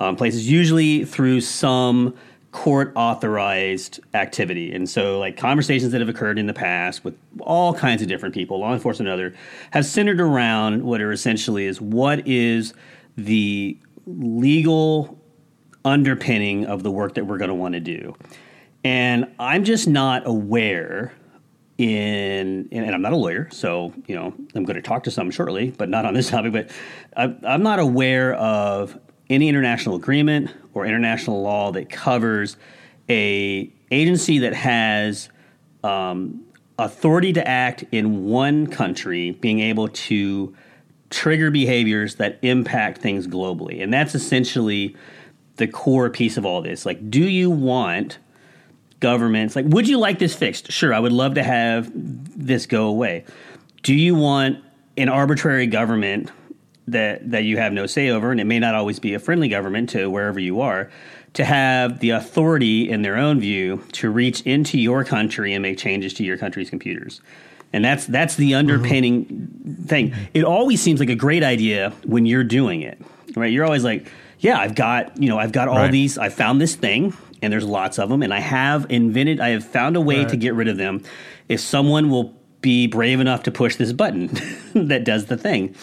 [0.00, 2.14] um, places, usually through some
[2.58, 4.74] court authorized activity.
[4.74, 8.34] And so, like, conversations that have occurred in the past with all kinds of different
[8.34, 9.36] people, law enforcement and other,
[9.70, 12.74] have centered around what are essentially is what is
[13.16, 15.16] the legal
[15.84, 18.16] underpinning of the work that we're going to want to do.
[18.82, 21.12] And I'm just not aware
[21.78, 25.30] in, and I'm not a lawyer, so, you know, I'm going to talk to some
[25.30, 26.70] shortly, but not on this topic, but
[27.16, 28.98] I, I'm not aware of
[29.30, 32.56] any international agreement or international law that covers
[33.08, 35.28] a agency that has
[35.84, 36.42] um,
[36.78, 40.54] authority to act in one country being able to
[41.10, 43.82] trigger behaviors that impact things globally.
[43.82, 44.94] And that's essentially
[45.56, 46.84] the core piece of all this.
[46.86, 48.18] Like, do you want
[49.00, 50.70] governments, like, would you like this fixed?
[50.70, 53.24] Sure, I would love to have this go away.
[53.82, 54.62] Do you want
[54.96, 56.30] an arbitrary government
[56.92, 59.48] that, that you have no say over, and it may not always be a friendly
[59.48, 60.90] government to wherever you are,
[61.34, 65.78] to have the authority in their own view to reach into your country and make
[65.78, 67.20] changes to your country's computers?
[67.72, 70.14] And that's that's the underpinning thing.
[70.32, 72.98] It always seems like a great idea when you're doing it,
[73.36, 73.52] right?
[73.52, 75.92] You're always like, yeah, I've got you know I've got all Right.
[75.92, 76.16] these.
[76.16, 79.38] I found this thing, and there's lots of them, and I have invented.
[79.38, 81.02] I have found a way to get rid of them.
[81.48, 84.28] If someone will be brave enough to push this button
[84.74, 85.74] that does the thing.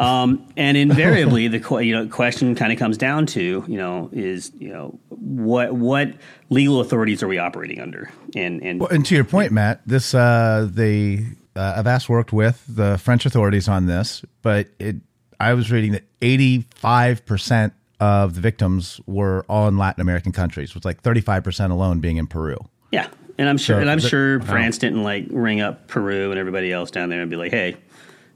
[0.00, 4.50] Um, and invariably, the you know question kind of comes down to you know is
[4.58, 6.14] you know what what
[6.48, 10.14] legal authorities are we operating under and and Well, and to your point, Matt, this
[10.14, 14.96] uh, they uh, Avast worked with the French authorities on this, but it
[15.38, 20.32] I was reading that eighty five percent of the victims were all in Latin American
[20.32, 22.56] countries, with like thirty five percent alone being in Peru.
[22.90, 26.30] Yeah, and I'm sure, So and I'm the- sure France didn't like ring up Peru
[26.30, 27.76] and everybody else down there and be like, "Hey,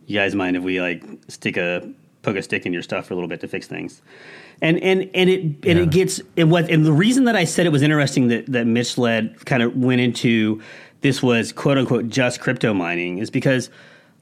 [0.06, 1.88] you guys mind if we like stick a
[2.22, 4.02] poke a stick in your stuff for a little bit to fix things?"
[4.62, 7.66] And and and it and it gets and what and the reason that I said
[7.66, 10.62] it was interesting that that Mitch led kind of went into
[11.00, 13.70] this was quote unquote just crypto mining is because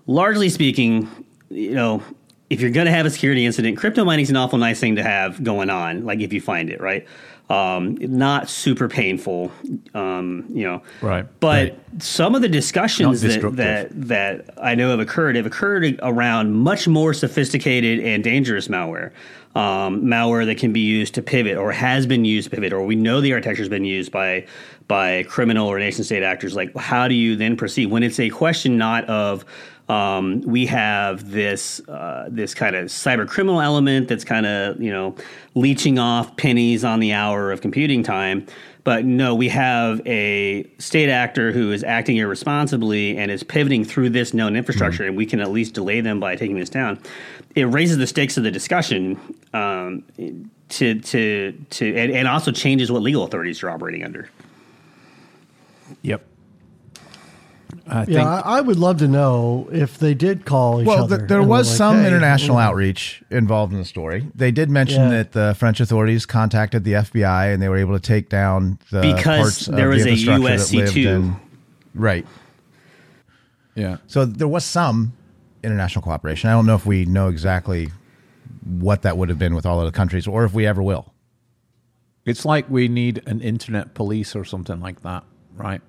[0.07, 1.09] largely speaking,
[1.51, 2.03] you know.
[2.51, 4.97] If you're going to have a security incident, crypto mining is an awful nice thing
[4.97, 6.05] to have going on.
[6.05, 7.07] Like if you find it, right?
[7.51, 9.53] Um, not super painful,
[9.93, 10.83] um, you know.
[11.03, 11.27] Right.
[11.41, 16.55] But some of the discussions that, that that I know have occurred have occurred around
[16.55, 19.11] much more sophisticated and dangerous malware.
[19.55, 22.87] Um, malware that can be used to pivot or has been used to pivot, or
[22.87, 24.47] we know the architecture has been used by
[24.89, 26.55] by criminal or nation state actors.
[26.55, 29.45] Like, how do you then proceed when it's a question not of
[29.89, 34.91] um, we have this uh, this kind of cyber criminal element that's kind of you
[34.91, 35.15] know
[35.55, 38.47] leeching off pennies on the hour of computing time.
[38.85, 44.11] But no, we have a state actor who is acting irresponsibly and is pivoting through
[44.11, 46.99] this known infrastructure, and we can at least delay them by taking this down.
[47.55, 49.21] It raises the stakes of the discussion
[49.55, 50.03] um,
[50.71, 54.29] to to to and, and also changes what legal authorities are operating under.
[56.03, 56.25] Yep.
[57.87, 61.05] I Yeah, think I, I would love to know if they did call each Well,
[61.05, 61.19] other.
[61.19, 64.27] th- there was like, some "Hey, international outreach involved in the story.
[64.35, 65.09] They did mention Yeah.
[65.11, 69.01] that the French authorities contacted the FBI and they were able to take down the
[69.01, 71.07] Because parts there of was the a infrastructure that lived USC2.
[71.15, 71.37] in-
[71.95, 72.27] Right.
[73.75, 73.97] yeah.
[74.07, 75.13] So there was some
[75.63, 76.51] international cooperation.
[76.51, 77.91] I don't know if we know exactly
[78.65, 81.13] what that would have been with all of the countries, or if we ever will.
[82.25, 85.25] It's like we need an internet police or something like that,
[85.57, 85.81] right?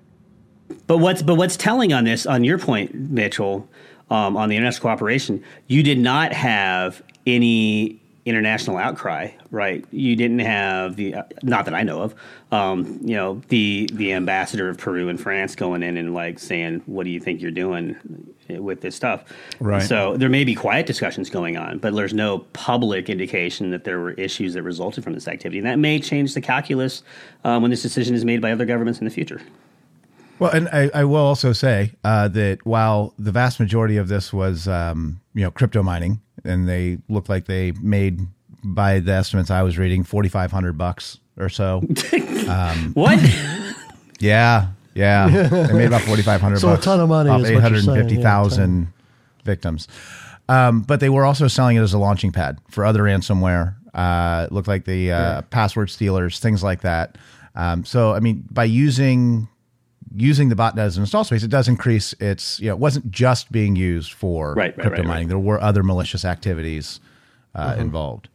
[0.87, 3.67] But what's but what's telling on this, on your point, Mitchell,
[4.09, 9.83] um, on the international cooperation, you did not have any international outcry, right?
[9.91, 12.15] You didn't have the, uh, not that I know of,
[12.51, 16.83] um, you know, the the ambassador of Peru and France going in and like saying,
[16.85, 17.95] "What do you think you're doing
[18.49, 19.25] with this stuff?"
[19.59, 19.81] Right.
[19.81, 23.99] So there may be quiet discussions going on, but there's no public indication that there
[23.99, 27.03] were issues that resulted from this activity, and that may change the calculus
[27.43, 29.41] um, when this decision is made by other governments in the future.
[30.39, 34.33] Well, and I, I will also say uh, that while the vast majority of this
[34.33, 38.19] was, um, you know, crypto mining, and they looked like they made,
[38.63, 41.81] by the estimates I was reading, forty five hundred bucks or so.
[42.93, 43.19] What?
[44.19, 46.59] yeah, yeah, they made about forty five hundred.
[46.59, 48.87] So a ton of money off is eight what you're hundred saying, fifty thousand
[49.45, 49.87] victims.
[50.49, 53.75] Um, but they were also selling it as a launching pad for other ransomware.
[53.93, 57.17] Uh, it looked like the uh, password stealers, things like that.
[57.55, 59.47] Um, so, I mean, by using
[60.15, 62.59] using the botnet as an install space, it does increase its.
[62.59, 65.27] You know, it wasn't just being used for Right, right, crypto right, mining.
[65.27, 65.29] right.
[65.29, 66.99] There were other malicious activities
[67.55, 68.29] uh, involved.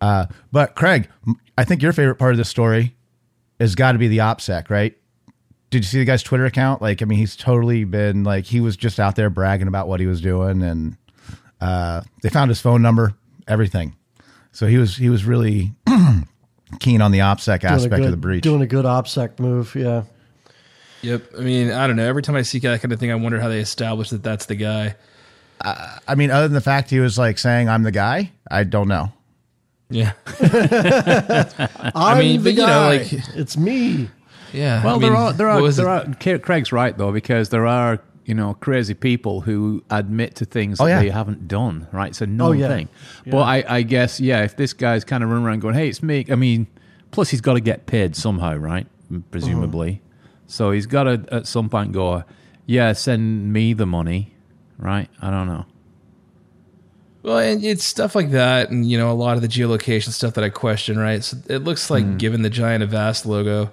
[0.00, 1.08] Uh, but Craig,
[1.56, 2.94] I think your favorite part of this story
[3.58, 4.94] has got to be the OPSEC, right?
[5.70, 6.80] Did you see the guy's Twitter account?
[6.82, 9.98] Like, I mean, he's totally been like he was just out there bragging about what
[10.00, 10.96] he was doing, and
[11.60, 13.14] uh, they found his phone number,
[13.48, 13.96] everything.
[14.52, 15.72] So he was he was really
[16.80, 18.42] keen on the OPSEC Doing aspect good, of the breach.
[18.42, 20.02] Doing a good OPSEC move, yeah.
[21.06, 21.22] Yep.
[21.38, 22.06] I mean, I don't know.
[22.06, 24.46] Every time I see that kind of thing, I wonder how they establish that that's
[24.46, 24.96] the guy.
[25.60, 28.88] I mean, other than the fact he was like saying I'm the guy, I don't
[28.88, 29.12] know.
[29.88, 30.12] Yeah.
[31.94, 34.10] I'm mean, the but, you know, like- it's me.
[34.52, 34.84] Yeah.
[34.84, 36.26] Well, I mean, there are there are there it?
[36.26, 36.38] are.
[36.38, 40.84] Craig's right though because there are you know crazy people who admit to things Oh,
[40.84, 41.00] that yeah.
[41.02, 41.86] they haven't done.
[41.92, 42.68] Right, it's a oh, known Oh, yeah.
[42.68, 42.88] thing.
[43.26, 46.02] But I, I guess yeah, if this guy's kind of running around going, "Hey, it's
[46.02, 46.66] me," I mean,
[47.12, 48.86] plus he's got to get paid somehow, right?
[49.30, 50.05] Presumably, mm-hmm.
[50.46, 52.24] So he's got to at some point go,
[52.66, 54.34] "Yeah, send me the money."
[54.78, 55.08] Right?
[55.22, 55.64] I don't know.
[57.26, 60.34] Well, and it's stuff like that, and you know, a lot of the geolocation stuff
[60.34, 61.24] that I question, right?
[61.24, 62.16] So it looks like, hmm.
[62.18, 63.70] given the giant Avast logo,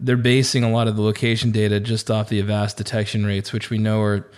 [0.00, 3.70] they're basing a lot of the location data just off the Avast detection rates, which
[3.70, 4.28] we know are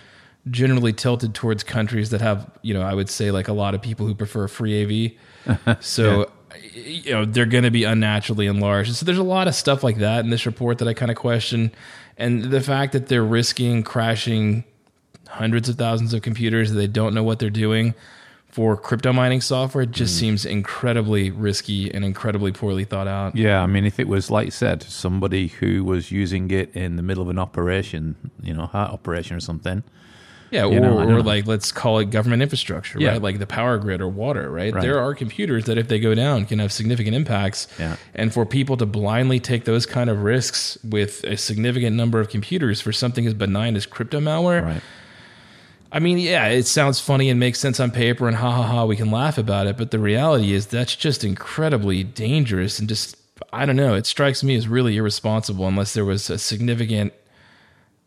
[0.51, 3.81] generally tilted towards countries that have, you know, I would say like a lot of
[3.81, 5.77] people who prefer free AV.
[5.81, 6.31] so,
[6.73, 8.95] you know, they're going to be unnaturally enlarged.
[8.95, 11.17] So there's a lot of stuff like that in this report that I kind of
[11.17, 11.71] question,
[12.17, 14.63] and the fact that they're risking crashing
[15.27, 17.93] hundreds of thousands of computers that they don't know what they're doing
[18.49, 20.19] for crypto mining software just mm.
[20.19, 23.35] seems incredibly risky and incredibly poorly thought out.
[23.35, 26.95] Yeah, I mean, if it was like you said, somebody who was using it in
[26.95, 29.83] the middle of an operation, you know, heart operation or something.
[30.51, 33.09] Yeah, or, know, or like let's call it government infrastructure, Yeah.
[33.11, 33.21] right?
[33.21, 34.73] Like the power grid or water, right?
[34.73, 34.81] Right.
[34.81, 37.67] There are computers that if they go down can have significant impacts.
[37.79, 37.97] Yeah.
[38.15, 42.29] And for people to blindly take those kind of risks with a significant number of
[42.29, 44.81] computers for something as benign as crypto malware, Right.
[45.91, 48.85] I mean, yeah, it sounds funny and makes sense on paper, and ha ha ha,
[48.85, 49.75] we can laugh about it.
[49.75, 53.17] But the reality is that's just incredibly dangerous and just,
[53.51, 57.13] I don't know, it strikes me as really irresponsible unless there was a significant,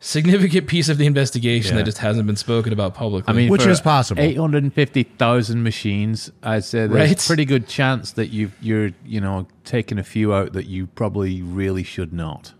[0.05, 1.81] significant piece of the investigation Yeah.
[1.81, 3.31] that just hasn't been spoken about publicly.
[3.31, 4.21] I mean, Which for is possible.
[4.21, 7.23] 850,000 machines, I said say there's Right.
[7.23, 10.87] a pretty good chance that you've, you're, you know, taking a few out that you
[10.87, 12.53] probably really should not.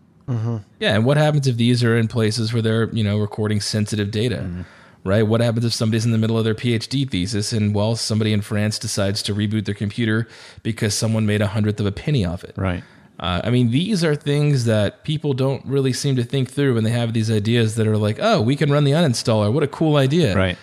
[0.80, 4.10] Yeah, and what happens if these are in places where they're, you know, recording sensitive
[4.10, 4.38] data?
[4.38, 4.62] Mm-hmm.
[5.04, 5.28] Right?
[5.28, 8.40] What happens if somebody's in the middle of their PhD thesis and well, somebody in
[8.42, 10.30] France decides to reboot their computer
[10.64, 12.54] because someone made a hundredth of a penny off it?
[12.56, 12.86] Right.
[13.20, 16.84] Uh, I mean, these are things that people don't really seem to think through when
[16.84, 19.54] they have these ideas that are like, "Oh, we can run the uninstaller.
[19.54, 20.58] What a cool idea!" Right.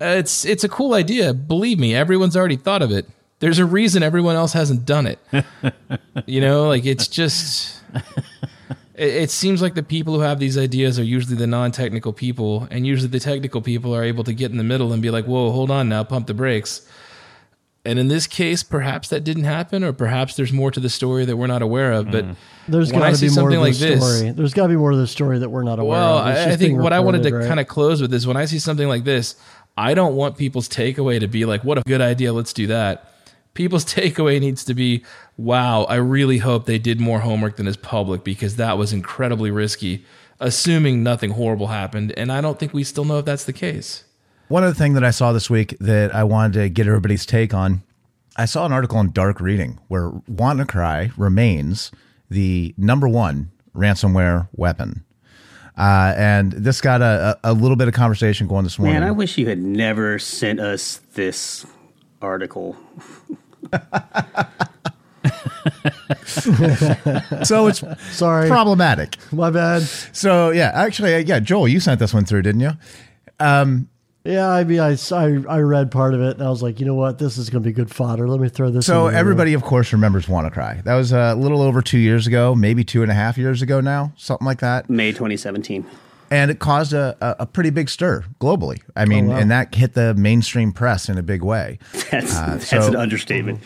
[0.00, 1.32] Uh, it's it's a cool idea.
[1.32, 3.06] Believe me, everyone's already thought of it.
[3.38, 5.18] There's a reason everyone else hasn't done it.
[6.26, 7.80] you know, like it's just.
[8.94, 12.68] It, it seems like the people who have these ideas are usually the non-technical people,
[12.70, 15.24] and usually the technical people are able to get in the middle and be like,
[15.24, 16.86] "Whoa, hold on now, pump the brakes."
[17.84, 21.24] And in this case, perhaps that didn't happen, or perhaps there's more to the story
[21.24, 22.12] that we're not aware of.
[22.12, 22.36] But mm.
[22.68, 24.30] There's when I got to see be more something to the like this, story.
[24.30, 26.28] There's got to be more to the story that we're not aware well, of.
[26.28, 27.48] It's I, I think being what I wanted to right?
[27.48, 29.34] kind of close with is when I see something like this,
[29.76, 33.12] I don't want people's takeaway to be like, "What a good idea, let's do that."
[33.54, 35.04] People's takeaway needs to be,
[35.36, 39.50] "Wow, I really hope they did more homework than is public because that was incredibly
[39.50, 40.04] risky."
[40.38, 44.02] Assuming nothing horrible happened, and I don't think we still know if that's the case.
[44.48, 47.54] One other thing that I saw this week that I wanted to get everybody's take
[47.54, 47.82] on,
[48.36, 51.90] I saw an article in Dark Reading where WannaCry remains
[52.28, 55.04] the number one ransomware weapon.
[55.78, 59.00] Uh, and this got a, a a little bit of conversation going this morning.
[59.00, 61.64] Man, I wish you had never sent us this
[62.20, 62.76] article.
[67.44, 69.16] So it's Sorry, problematic.
[69.32, 69.82] my bad.
[70.12, 72.72] So yeah, actually, uh, yeah, Joel, you sent this one through, didn't you?
[74.24, 76.86] Yeah, I mean, I, I, I read part of it and I was like, you
[76.86, 78.28] know what, this is going to be good fodder.
[78.28, 78.86] Let me throw this.
[78.86, 80.84] So in everybody, of course, remembers WannaCry.
[80.84, 83.80] That was a little over two years ago, maybe two and a half years ago
[83.80, 84.88] now, something like that.
[84.88, 85.84] May 2017.
[86.30, 88.80] and it caused a, a, a pretty big stir globally.
[88.94, 89.36] I mean, oh, wow.
[89.38, 91.80] and that hit the mainstream press in a big way.
[92.12, 93.60] That's uh, that's so- an understatement.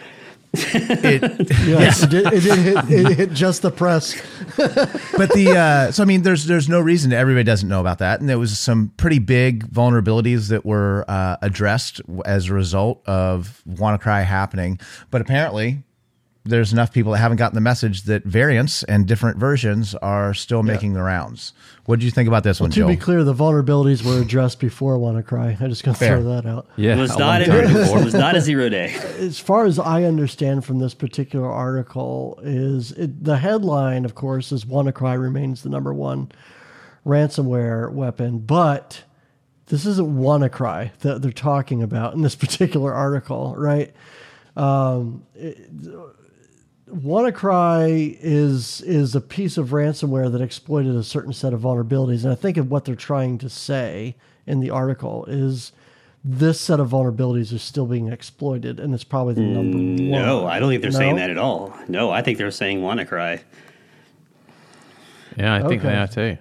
[0.53, 4.15] It, Yes, it, did, it hit, it hit just the press.
[4.57, 7.99] but the uh, so I mean, there's there's no reason that everybody doesn't know about
[7.99, 13.03] that, and there was some pretty big vulnerabilities that were uh, addressed as a result
[13.07, 14.79] of WannaCry happening.
[15.11, 15.83] But apparently,
[16.49, 20.63] there's enough people that haven't gotten the message that variants and different versions are still
[20.63, 21.53] making the rounds.
[21.85, 22.89] What do you think about this one, To Joel?
[22.89, 25.61] be clear, the vulnerabilities were addressed before WannaCry.
[25.61, 26.21] I'm just going to Fair.
[26.21, 26.67] throw that out.
[26.77, 28.95] Yeah, It was not a, it was not a zero day.
[29.19, 34.51] As far as I understand from this particular article, is it, the headline, of course,
[34.53, 36.31] is WannaCry remains the number one
[37.07, 39.03] ransomware weapon, but
[39.67, 43.95] this isn't WannaCry that they're talking about in this particular article, right?
[44.57, 45.59] Um, it,
[46.93, 52.33] WannaCry is is a piece of ransomware that exploited a certain set of vulnerabilities, and
[52.33, 54.15] I think of what they're trying to say
[54.47, 55.73] in the article is
[56.25, 60.23] this set of vulnerabilities are still being exploited, and it's probably the number mm, one.
[60.23, 61.77] No, I don't think they're saying that at all.
[61.89, 63.41] No, I think they're saying WannaCry.
[65.37, 65.89] Yeah, I think Okay.
[65.89, 66.39] they are too.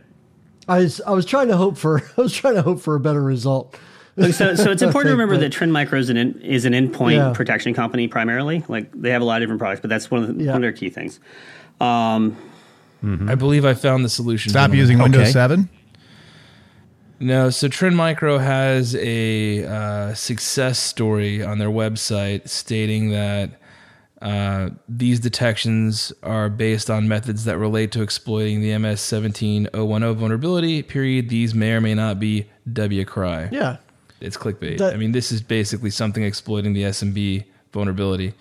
[0.68, 3.00] I was I was trying to hope for I was trying to hope for a
[3.00, 3.76] better result.
[4.18, 6.72] So, so it's important to remember that- that Trend Micro is an, in, is an
[6.74, 7.34] endpoint Yeah.
[7.34, 8.64] protection company primarily.
[8.70, 10.52] Like they have a lot of different products, but that's one of, the, Yeah.
[10.52, 11.20] one of their key things.
[11.82, 12.38] Um,
[13.28, 14.50] I believe I found the solution.
[14.50, 14.80] Stop gentlemen.
[14.80, 15.32] using Windows Okay.
[15.32, 15.70] 7.
[17.20, 23.52] No, so Trend Micro has a uh, success story on their website stating that
[24.22, 29.70] uh, these detections are based on methods that relate to exploiting the MS17010
[30.18, 30.82] vulnerability.
[30.82, 31.30] Period.
[31.30, 33.50] These may or may not be WCRY.
[33.52, 33.78] Yeah,
[34.22, 34.78] It's clickbait.
[34.78, 38.34] That- I mean, this is basically something exploiting the SMB vulnerability,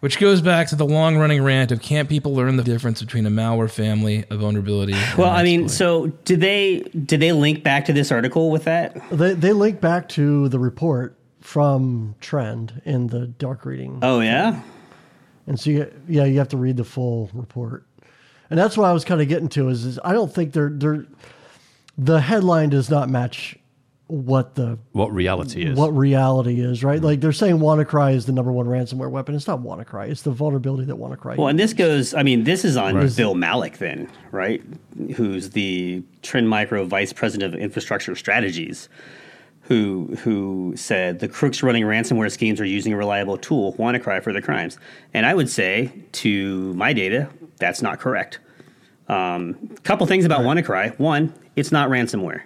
[0.00, 3.24] which goes back to the long running rant of can't people learn the difference between
[3.26, 4.94] a malware family, a vulnerability?
[5.16, 8.96] well, I mean, so did they did they link back to this article with that?
[9.10, 13.98] they they link back to the report from Trend in the dark reading.
[14.02, 14.60] Oh yeah,
[15.46, 17.86] And so, you, yeah, you have to read the full report,
[18.50, 19.70] and that's what I was kind of getting to.
[19.70, 21.06] Is, is I don't think they're they're
[21.96, 23.56] the headline does not match
[24.10, 25.76] what the What reality is.
[25.78, 27.00] what reality is, right?
[27.00, 29.34] Like they're saying WannaCry is the number one ransomware weapon.
[29.34, 30.08] It's not WannaCry.
[30.08, 31.36] It's the vulnerability that WannaCry.
[31.36, 32.12] Well, and this goes.
[32.14, 33.16] I mean, this is on Right.
[33.16, 34.62] Bill Malik, then, right?
[35.16, 38.88] Who's the Trend Micro Vice President of Infrastructure Strategies,
[39.62, 44.32] who who said the crooks running ransomware schemes are using a reliable tool, WannaCry, for
[44.32, 44.78] their crimes.
[45.14, 48.38] And I would say, to my data, that's not correct.
[49.08, 50.98] Um, couple things about WannaCry.
[50.98, 52.42] One, it's not ransomware.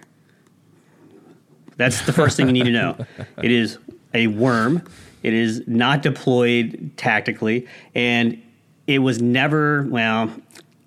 [1.77, 2.97] That's the first thing you need to know.
[3.43, 3.77] It is
[4.13, 4.83] a worm.
[5.23, 8.41] It is not deployed tactically, and
[8.87, 10.31] it was never well.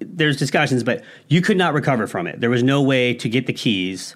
[0.00, 2.40] There's discussions, but you could not recover from it.
[2.40, 4.14] There was no way to get the keys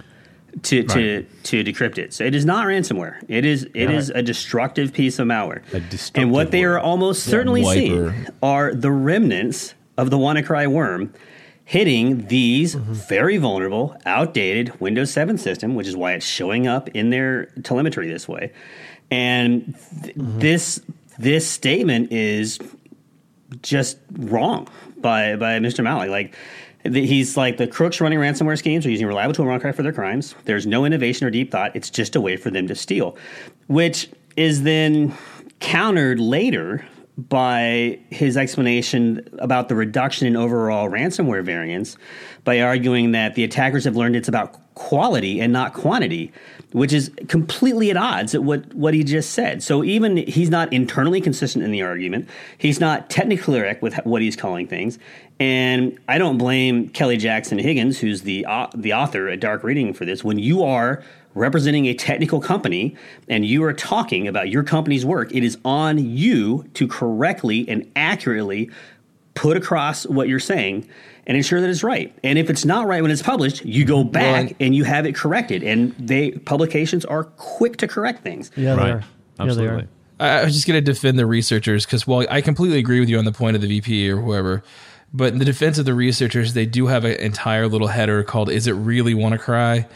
[0.63, 2.13] to to, to decrypt it.
[2.13, 3.23] So it is not ransomware.
[3.29, 5.63] It is it is a destructive piece of malware.
[5.73, 7.81] A destructive and what they are almost certainly wiper.
[7.81, 11.13] seeing are the remnants of the WannaCry worm
[11.65, 17.11] hitting these very vulnerable, outdated Windows 7 system, which is why it's showing up in
[17.11, 18.53] their telemetry this way.
[19.11, 20.81] And th- this
[21.19, 22.59] this statement is
[23.63, 25.85] just wrong by by Mr.
[25.85, 26.11] Malik.
[26.11, 26.35] Like
[26.85, 29.93] the, he's like the crooks running ransomware schemes are using reliable tool WannaCry for their
[29.93, 30.35] crimes.
[30.45, 31.77] There's no innovation or deep thought.
[31.77, 33.17] It's just a way for them to steal,
[33.69, 35.15] which is then
[35.61, 36.85] countered later
[37.19, 41.97] by his explanation about the reduction in overall ransomware variance
[42.45, 46.33] by arguing that the attackers have learned it's about quality and not quantity,
[46.73, 49.63] which is completely at odds at what, what he just said.
[49.63, 52.29] So even he's not internally consistent in the argument.
[52.57, 54.99] He's not technically correct with what he's calling things.
[55.39, 59.93] And I don't blame Kelly Jackson Higgins, who's the au- the author at Dark Reading,
[59.93, 60.25] for this.
[60.25, 61.03] When you are
[61.35, 62.97] representing a technical company
[63.29, 67.91] and you are talking about your company's work, it is on you to correctly and
[67.97, 68.71] accurately
[69.35, 70.87] put across what you're saying
[71.27, 72.13] and ensure that it's right.
[72.23, 75.07] And if it's not right when it's published, you go back and- and you have
[75.07, 75.63] it corrected.
[75.63, 78.51] And they publications are quick to correct things.
[78.57, 78.91] yeah, they right.
[78.91, 78.97] are.
[78.97, 79.03] Yeah,
[79.39, 79.83] they Absolutely.
[79.85, 79.87] are.
[80.21, 83.09] I I was just going to defend the researchers because while I completely agree with
[83.09, 84.63] you on the point of the VP or whoever,
[85.15, 88.51] but in the defense of the researchers, they do have an entire little header called
[88.51, 89.87] "Is it really WannaCry?"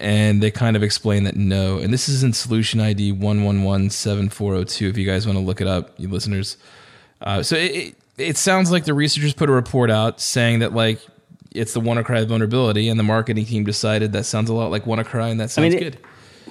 [0.00, 1.78] And they kind of explain that no.
[1.78, 4.88] And this is in solution ID one one one seven four zero two.
[4.88, 6.56] If you guys want to look it up, you listeners.
[7.20, 10.72] Uh, so it, it, it sounds like the researchers put a report out saying that
[10.72, 11.00] like
[11.52, 15.30] it's the WannaCry vulnerability, and the marketing team decided that sounds a lot like WannaCry,
[15.30, 16.04] and that sounds mean, it-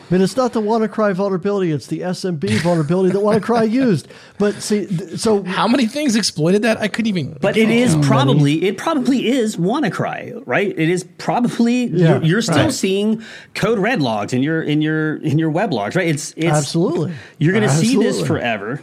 [0.09, 0.15] good.
[0.15, 4.07] mean, it's not the WannaCry vulnerability; it's the SMB vulnerability that WannaCry used.
[4.37, 6.77] But see, th- so How many things exploited that?
[6.79, 7.37] I couldn't even.
[7.39, 10.67] But it is probably it probably is WannaCry, right?
[10.67, 12.73] It is probably Yeah, you're, you're still right.
[12.73, 13.23] seeing
[13.55, 16.07] code red logs in your in your in your web logs, right?
[16.07, 17.13] It's it's Absolutely.
[17.37, 18.81] You're going to see this forever.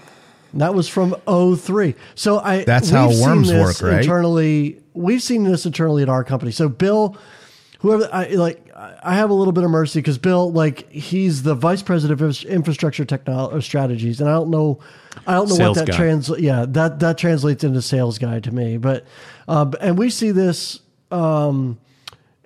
[0.54, 1.94] That was from 03.
[2.14, 4.00] So I That's we've how seen worms this work, right?
[4.00, 6.50] Internally, we've seen this internally at our company.
[6.50, 7.14] So Bill,
[7.80, 8.65] whoever I like,
[9.02, 12.44] I have a little bit of mercy because Bill, like, he's the vice president of
[12.44, 14.80] infrastructure technology strategies, and I don't know,
[15.26, 16.42] I don't know Sales what that translates.
[16.42, 18.76] Yeah, that that translates into sales guy to me.
[18.76, 19.06] But
[19.48, 20.80] uh, and we see this.
[21.10, 21.78] Um,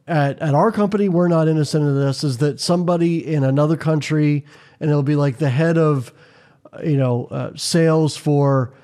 [0.07, 2.25] at, at our company, we're not innocent of this.
[2.25, 4.45] Is that somebody in another country,
[4.81, 6.13] and it'll be like the head of,
[6.83, 8.75] you know, uh, sales for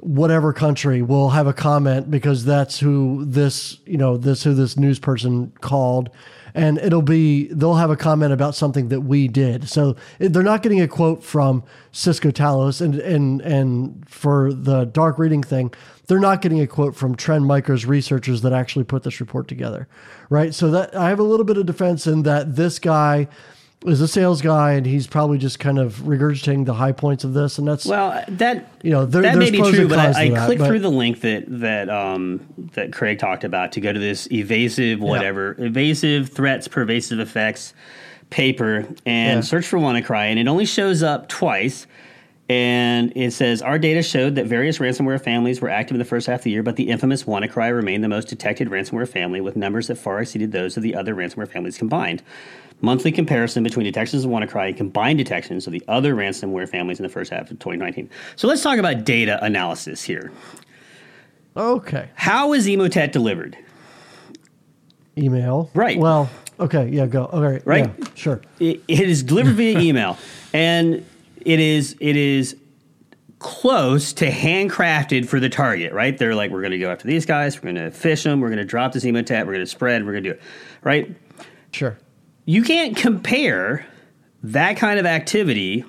[0.00, 4.76] whatever country will have a comment because that's who this, you know, this who this
[4.76, 6.10] news person called,
[6.54, 9.68] and it'll be they'll have a comment about something that we did.
[9.68, 15.18] So they're not getting a quote from Cisco Talos, and and and for the dark
[15.18, 15.74] reading thing,
[16.06, 19.88] they're not getting a quote from Trend Micro's researchers that actually put this report together,
[20.30, 20.54] right?
[20.54, 23.28] So that I have a little bit of defense in that this guy
[23.84, 27.34] is a sales guy and he's probably just kind of regurgitating the high points of
[27.34, 30.30] this, and that's Well, that You know, there- that may be true, but I, I
[30.30, 32.40] that, clicked but- through the link that that um,
[32.74, 37.74] that Craig talked about to go to this evasive whatever evasive threats, pervasive effects
[38.30, 39.40] paper and Yeah.
[39.42, 41.86] search for WannaCry, and it only shows up twice.
[42.48, 46.26] And it says our data showed that various ransomware families were active in the first
[46.26, 49.56] half of the year, but the infamous WannaCry remained the most detected ransomware family, with
[49.56, 52.22] numbers that far exceeded those of the other ransomware families combined.
[52.82, 57.02] Monthly comparison between detections of WannaCry and combined detections of the other ransomware families in
[57.04, 58.10] the first half of 2019.
[58.36, 60.30] So let's talk about data analysis here.
[61.56, 62.10] okay.
[62.14, 63.56] How is Emotet delivered?
[65.16, 65.98] Email, Right.
[65.98, 66.28] Well,
[66.60, 67.26] okay, yeah, go.
[67.32, 67.90] Okay, Right.
[67.98, 68.42] yeah, sure.
[68.58, 70.18] it, it is delivered via email,
[70.52, 71.06] and
[71.44, 72.56] it is it is
[73.38, 75.92] close to handcrafted for the target.
[75.92, 76.16] Right?
[76.16, 77.56] They're like, we're going to go after these guys.
[77.56, 78.40] We're going to phish them.
[78.40, 79.46] We're going to drop this emotet.
[79.46, 80.04] We're going to spread.
[80.04, 80.42] We're going to do it.
[80.82, 81.14] Right?
[81.72, 81.98] Sure.
[82.46, 83.86] You can't compare
[84.42, 85.84] that kind of activity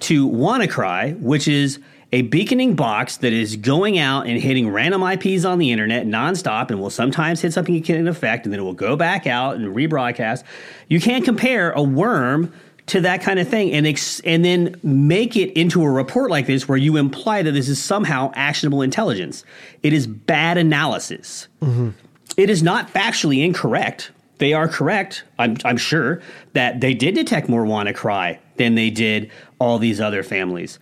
[0.00, 1.78] to WannaCry, which is
[2.12, 6.70] a beaconing box that is going out and hitting random IPs on the internet nonstop
[6.70, 9.26] and will sometimes hit something you can in effect and then it will go back
[9.26, 10.42] out and rebroadcast.
[10.88, 12.52] You can't compare a worm
[12.90, 16.46] to that kind of thing and ex- and then make it into a report like
[16.46, 19.44] this where you imply that this is somehow actionable intelligence.
[19.82, 21.48] It is bad analysis.
[21.62, 21.90] Mm-hmm.
[22.36, 24.10] It is not factually incorrect.
[24.38, 26.22] They are correct, I'm, I'm sure,
[26.54, 30.78] that they did detect more WannaCry than they did all these other families.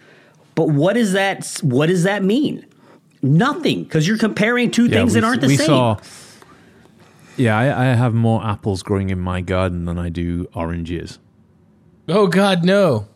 [0.55, 2.65] But what is that what does that mean?
[3.21, 5.67] Nothing, because you're comparing two things we, that aren't the we same.
[5.67, 5.97] Saw,
[7.37, 11.19] yeah, I, I have more apples growing in my garden than I do oranges.
[12.09, 13.07] Oh God, no!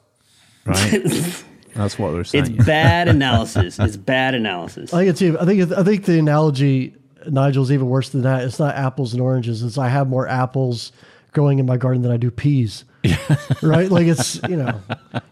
[0.64, 1.03] Right?
[1.74, 2.57] That's what we're saying.
[2.57, 3.78] it's bad analysis.
[3.78, 4.93] It's bad analysis.
[4.93, 6.95] I think it's even, I think it- I think the analogy
[7.26, 8.43] Nigel's even worse than that.
[8.45, 9.62] It's not apples and oranges.
[9.62, 10.93] It's I have more apples
[11.32, 12.84] growing in my garden than I do peas.
[13.62, 13.90] right?
[13.90, 14.80] Like it's you know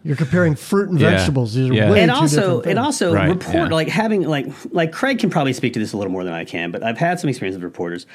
[0.03, 1.11] you're comparing fruit and Yeah.
[1.11, 1.53] vegetables.
[1.53, 1.91] These are Yeah.
[1.91, 3.75] way and two also different and also Right, report yeah.
[3.75, 6.43] like having like like Craig can probably speak to this a little more than I
[6.45, 8.05] can, but I've had some experience with reporters,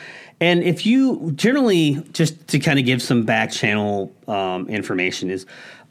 [0.40, 5.46] and if you generally just to kind of give some back channel um, information is.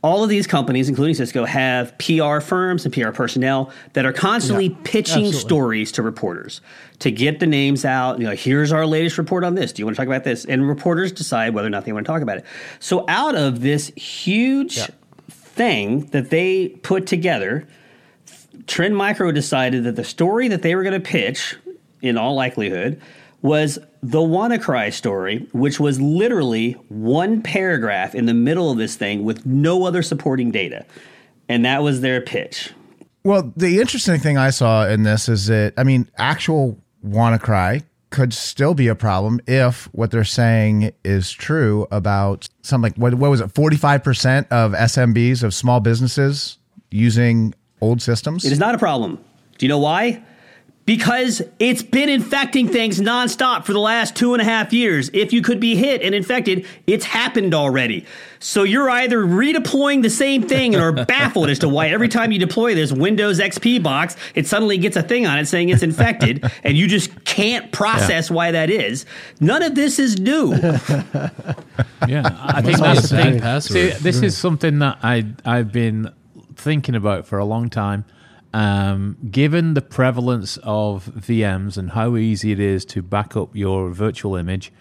[0.05, 4.67] All of these companies, including Cisco, have PR firms and PR personnel that are constantly
[4.67, 5.39] Yeah, pitching absolutely.
[5.39, 6.61] stories to reporters
[6.99, 8.19] to get the names out.
[8.19, 9.73] You know, here's our latest report on this.
[9.73, 10.45] Do you want to talk about this?
[10.45, 12.45] And reporters decide whether or not they want to talk about it.
[12.79, 14.79] So, out of this huge
[15.27, 17.67] thing that they put together,
[18.67, 21.57] Trend Micro decided that the story that they were going to pitch,
[22.03, 23.01] in all likelihood,
[23.45, 29.23] was the WannaCry story, which was literally one paragraph in the middle of this thing
[29.23, 30.85] with no other supporting data.
[31.47, 32.73] And that was their pitch.
[33.23, 38.33] Well, the interesting thing I saw in this is that I mean, actual WannaCry could
[38.33, 43.29] still be a problem if what they're saying is true about something like what, what
[43.29, 46.57] was it, forty five percent of SMBs of small businesses
[46.89, 48.43] using old systems.
[48.43, 49.23] It is not a problem.
[49.57, 50.23] Do you know why?
[50.85, 55.09] Because it's been infecting things nonstop for the last two and a half years.
[55.13, 58.05] If you could be hit and infected, it's happened already.
[58.37, 62.31] So you're either redeploying the same thing and are baffled as to why every time
[62.31, 65.81] you deploy this Windows XP box, it suddenly gets a thing on it saying it's
[65.81, 69.07] infected, and you just can't process why that is.
[69.39, 70.53] None of this is new.
[72.07, 73.41] Yeah, I think that's the sad thing.
[73.41, 73.93] password.
[73.93, 76.11] See, this is something that I I've been
[76.55, 78.05] thinking about for a long time,
[78.55, 83.89] um, given the prevalence of VMs and how easy it is to back up your
[83.91, 84.71] virtual image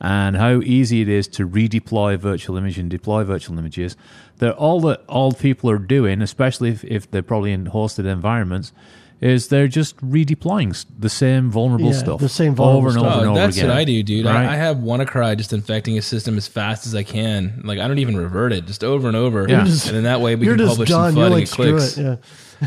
[0.00, 3.96] and how easy it is to redeploy a virtual image and deploy virtual images,
[4.38, 8.72] that all that all people are doing, especially if, if they're probably in hosted environments,
[9.20, 13.06] is they're just redeploying the same vulnerable Yeah, stuff the same vulnerable over and stuff.
[13.06, 13.68] over and Oh, over that's again.
[13.70, 14.26] what I do, dude.
[14.26, 14.46] Right?
[14.48, 17.62] I, I have WannaCry just infecting a system as fast as I can.
[17.64, 19.46] Like I don't even revert it, just over and over.
[19.48, 19.60] Yeah.
[19.60, 21.12] and then that way we You're can just publish done.
[21.12, 21.96] some You're flood and like get clicks.
[21.98, 22.02] it.
[22.02, 22.16] Yeah.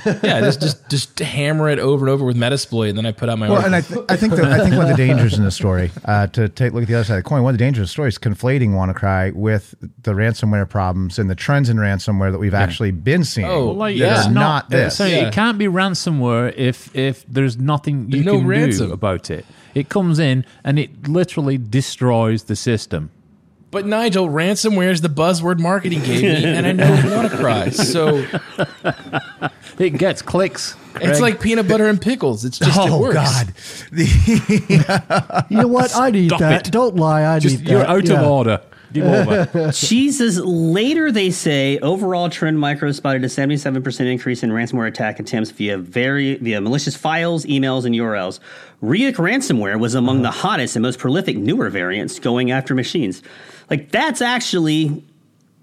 [0.06, 3.30] Yeah, just just just hammer it over and over with Metasploit, and then I put
[3.30, 3.66] out my Well, own.
[3.66, 5.92] and I, th- I think the, I think one of the dangers in the story,
[6.06, 7.82] uh, to take look at the other side of the coin, one of the dangers
[7.82, 12.32] of the story is conflating WannaCry with the ransomware problems and the trends in ransomware
[12.32, 13.48] that we've actually been seeing.
[13.48, 14.18] Oh, Well, like, Yeah.
[14.18, 14.98] it's It's not this.
[14.98, 15.28] So Yeah.
[15.28, 18.88] it can't be ransomware if if there's nothing you There's no can ransom.
[18.88, 19.46] do about it.
[19.76, 23.12] It comes in and it literally destroys the system.
[23.72, 27.74] But Nigel, ransomware is the buzzword marketing gave me, and I know WannaCry.
[27.74, 28.24] So
[29.80, 30.76] It gets clicks.
[30.95, 32.45] it's like peanut butter and pickles.
[32.45, 33.13] It's just it oh works.
[33.15, 33.47] God,
[33.91, 35.95] the, You know what?
[35.95, 36.68] I'd eat Stop that.
[36.68, 36.72] it.
[36.72, 37.36] Don't lie.
[37.36, 38.22] I'd just eat you're out Yeah.
[38.22, 38.61] of order.
[38.93, 39.72] Give over.
[39.74, 40.38] Jesus.
[40.38, 45.78] Later, they say overall Trend Micro spotted a 77% increase in ransomware attack attempts via
[45.78, 48.39] very via malicious files, emails, and URLs.
[48.82, 50.32] Ryuk ransomware was among uh-huh.
[50.32, 53.22] the hottest and most prolific newer variants going after machines.
[53.70, 55.03] Like that's actually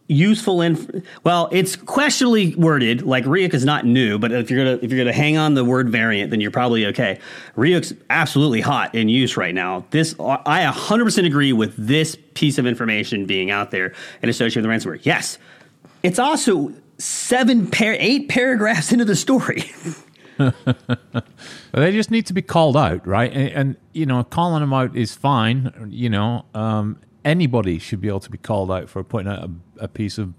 [0.07, 3.03] useful and well, it's questionably worded.
[3.03, 5.65] Like Ryuk is not new, but if you're gonna if you're gonna hang on the
[5.65, 7.19] word variant, then you're probably okay.
[7.57, 9.85] Ryuk's absolutely hot in use right now.
[9.91, 14.83] This I 100% agree with this piece of information being out there and associated with
[14.83, 15.01] the ransomware.
[15.05, 15.39] Yes,
[16.03, 19.65] it's also seven par eight paragraphs into the story.
[21.73, 23.33] They just need to be called out, right?
[23.33, 25.89] And, and you know, calling them out is fine.
[25.91, 29.85] You know, um, anybody should be able to be called out for putting out a,
[29.85, 30.35] a piece of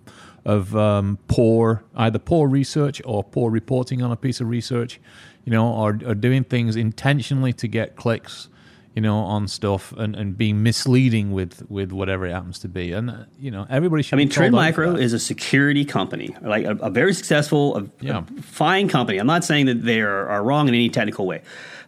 [0.46, 5.00] of um, poor, either poor research or poor reporting on a piece of research.
[5.44, 8.48] You know, or, or doing things intentionally to get clicks.
[8.96, 12.94] You know, on stuff and, and being misleading with with whatever it happens to be.
[12.94, 14.16] And uh, you know, everybody should.
[14.16, 17.14] I mean, Trend called out for Micro is a security company, like a, a very
[17.14, 18.24] successful, a, Yeah.
[18.38, 19.18] a fine company.
[19.18, 21.42] I'm not saying that they are, are wrong in any technical way,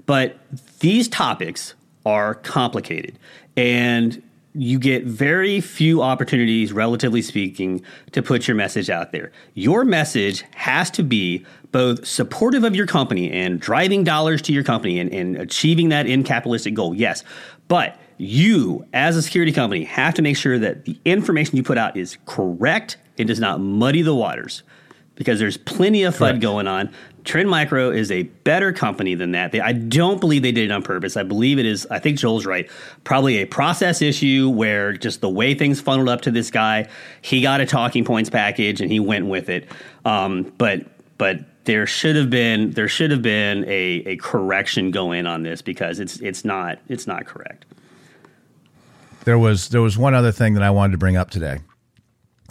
[0.05, 0.37] but
[0.81, 1.75] these topics
[2.05, 3.17] are complicated,
[3.55, 4.21] and
[4.53, 7.81] you get very few opportunities, relatively speaking,
[8.11, 9.31] to put your message out there.
[9.53, 14.63] Your message has to be both supportive of your company and driving dollars to your
[14.63, 16.95] company and, and achieving that in capitalistic goal.
[16.95, 17.23] Yes,
[17.67, 21.77] but you, as a security company, have to make sure that the information you put
[21.77, 24.63] out is correct and does not muddy the waters
[25.15, 26.91] because there's plenty of FUD going on.
[27.27, 29.51] Trend Micro is a better company than that.
[29.51, 31.17] They, I don't believe they did it on purpose.
[31.17, 32.69] I believe it is, I think Joel's right,
[33.03, 36.87] probably a process issue where just the way things funneled up to this guy,
[37.21, 39.67] he got a talking points package and he went with it.
[40.05, 40.85] Um, but,
[41.17, 45.61] but, there should have been there should have been a, a correction going on this
[45.61, 47.65] because it's it's not it's not correct.
[49.25, 51.59] there was there was one other thing that I wanted to bring up today,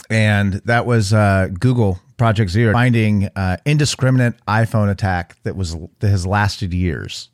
[0.07, 6.09] and that was uh, Google Project Zero finding uh, indiscriminate iPhone attack that was that
[6.09, 7.29] has lasted years.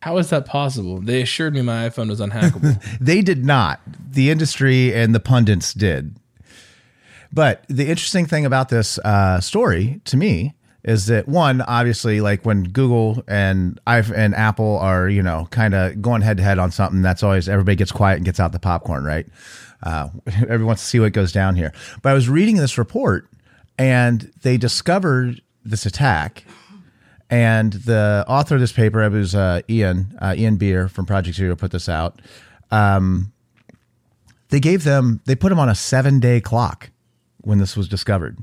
[0.00, 1.00] How is that possible?
[1.00, 2.82] They assured me my iPhone was unhackable.
[3.00, 3.80] They did not.
[4.10, 6.16] The industry and the pundits did.
[7.32, 12.44] But the interesting thing about this uh, story to me is that one, obviously, like
[12.44, 16.58] when Google and i and Apple are, you know, kind of going head to head
[16.58, 19.26] on something, that's always everybody gets quiet and gets out the popcorn, right?
[19.82, 21.72] Uh, everyone wants to see what goes down here.
[22.02, 23.28] But I was reading this report,
[23.78, 26.44] and they discovered this attack.
[27.30, 31.36] And the author of this paper, it was uh, Ian uh, Ian Beer from Project
[31.36, 32.20] Zero, put this out.
[32.70, 33.32] Um,
[34.50, 36.90] they gave them, they put them on a seven day clock
[37.38, 38.38] when this was discovered.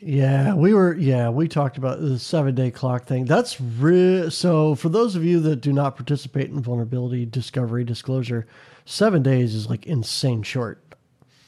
[0.00, 0.94] Yeah, we were.
[0.94, 3.24] Yeah, we talked about the seven day clock thing.
[3.24, 4.30] That's real.
[4.30, 4.74] so.
[4.74, 8.46] For those of you that do not participate in vulnerability discovery disclosure,
[8.84, 10.83] seven days is like insane short.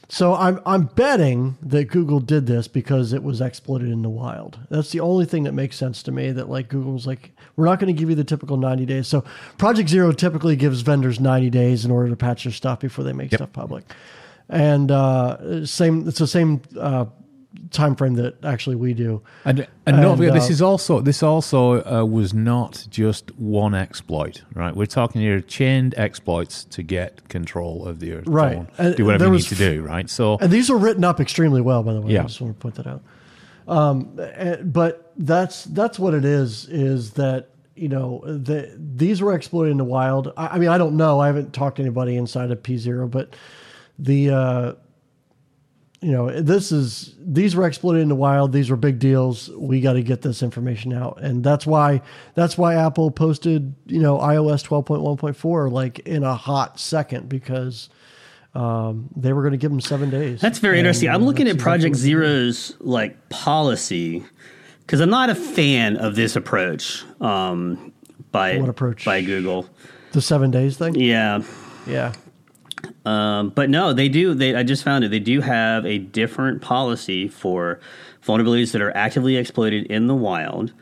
[0.09, 4.59] So I'm I'm betting that Google did this because it was exploited in the wild.
[4.71, 6.31] That's the only thing that makes sense to me.
[6.31, 9.09] That like Google's like we're not going to give you the typical 90 days.
[9.09, 9.25] So
[9.59, 13.13] Project Zero typically gives vendors 90 days in order to patch their stuff before they
[13.13, 13.85] make stuff public.
[14.49, 17.07] And uh, same it's the same uh,
[17.71, 19.23] time frame that actually we do.
[19.45, 23.75] And, and, And, forget, uh, this is also this also uh, was not just one
[23.75, 24.75] exploit, right?
[24.75, 28.67] We're talking here chained exploits to get control of the Earth, Right.
[28.77, 30.09] phone, do whatever you need to do, right?
[30.09, 32.13] So And these are written up extremely well, by the way.
[32.13, 32.23] Yeah.
[32.23, 33.03] I just want to point that out.
[33.69, 36.69] Um, eh, but that's that's what it is.
[36.69, 40.33] Is that you know the these were exploited in the wild.
[40.37, 41.21] I, I mean, I don't know.
[41.21, 43.35] I haven't talked to anybody inside of P zero, but
[43.99, 44.73] the uh,
[46.03, 48.53] you know, this is these were exploited in the wild.
[48.53, 49.49] These were big deals.
[49.51, 52.03] We got to get this information out, and that's why
[52.35, 56.35] that's why Apple posted you know iOS twelve point one point four like in a
[56.35, 57.89] hot second because
[58.55, 60.41] um, they were going to give them seven days.
[60.41, 61.09] That's very And, interesting.
[61.09, 64.23] I'm looking at Project Zero's like policy
[64.81, 67.93] because I'm not a fan of this approach um,
[68.33, 69.05] by What approach?
[69.05, 69.69] by Google.
[70.13, 70.95] the seven days thing.
[70.95, 71.43] Yeah,
[71.87, 72.13] Yeah,
[73.05, 74.35] um, but no, they do.
[74.35, 75.09] They I just found it.
[75.09, 77.81] They do have a different policy for
[78.25, 80.73] vulnerabilities that are actively exploited in the wild.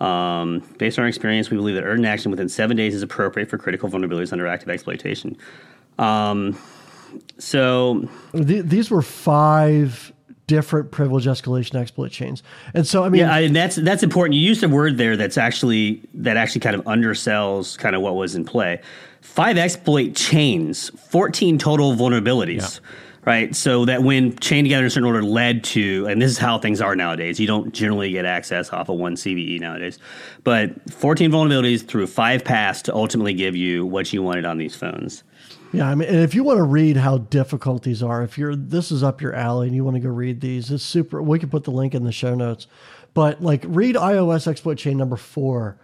[0.00, 3.50] Um, based on our experience, we believe that urgent action within seven days is appropriate
[3.50, 5.36] for critical vulnerabilities under active exploitation.
[5.98, 6.56] Um,
[7.38, 10.12] so Th- these were five
[10.46, 12.42] different privilege escalation exploit chains,
[12.74, 14.34] and so I mean, Yeah, I, and that's that's important.
[14.34, 18.14] You used a word there that's actually that actually kind of undersells kind of what
[18.14, 18.80] was in play.
[19.28, 22.80] Five exploit chains, fourteen total vulnerabilities.
[23.24, 26.38] Right, so that when chained together in a certain order led to, and this is
[26.38, 27.38] how things are nowadays.
[27.38, 29.98] You don't generally get access off of one CVE nowadays,
[30.44, 34.74] but 14 vulnerabilities through five paths to ultimately give you what you wanted on these
[34.74, 35.24] phones.
[35.72, 38.56] Yeah, I mean, and if you want to read how difficult these are, if you're
[38.56, 41.20] this is up your alley and you want to go read these, it's super.
[41.20, 42.66] We can put the link in the show notes,
[43.12, 45.76] but like read iOS exploit chain number four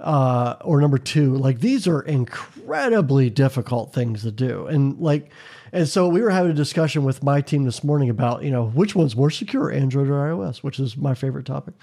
[0.00, 1.34] uh, or number two.
[1.36, 5.30] Like these are incredibly difficult things to do, and like,
[5.72, 8.66] and so we were having a discussion with my team this morning about you know
[8.66, 11.74] which one's more secure, Android or iOS, which is my favorite topic.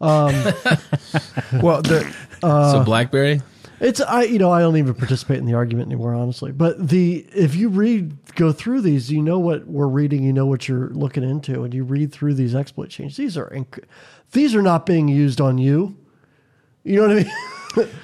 [0.00, 0.34] Um,
[1.62, 3.40] Well, the uh, so BlackBerry.
[3.78, 6.50] It's I you know I don't even participate in the argument anymore honestly.
[6.52, 10.46] But the if you read go through these, you know what we're reading, you know
[10.46, 13.16] what you're looking into, and you read through these exploit changes.
[13.18, 13.84] These are inc-
[14.32, 15.96] these are not being used on you.
[16.86, 17.32] You know what I mean?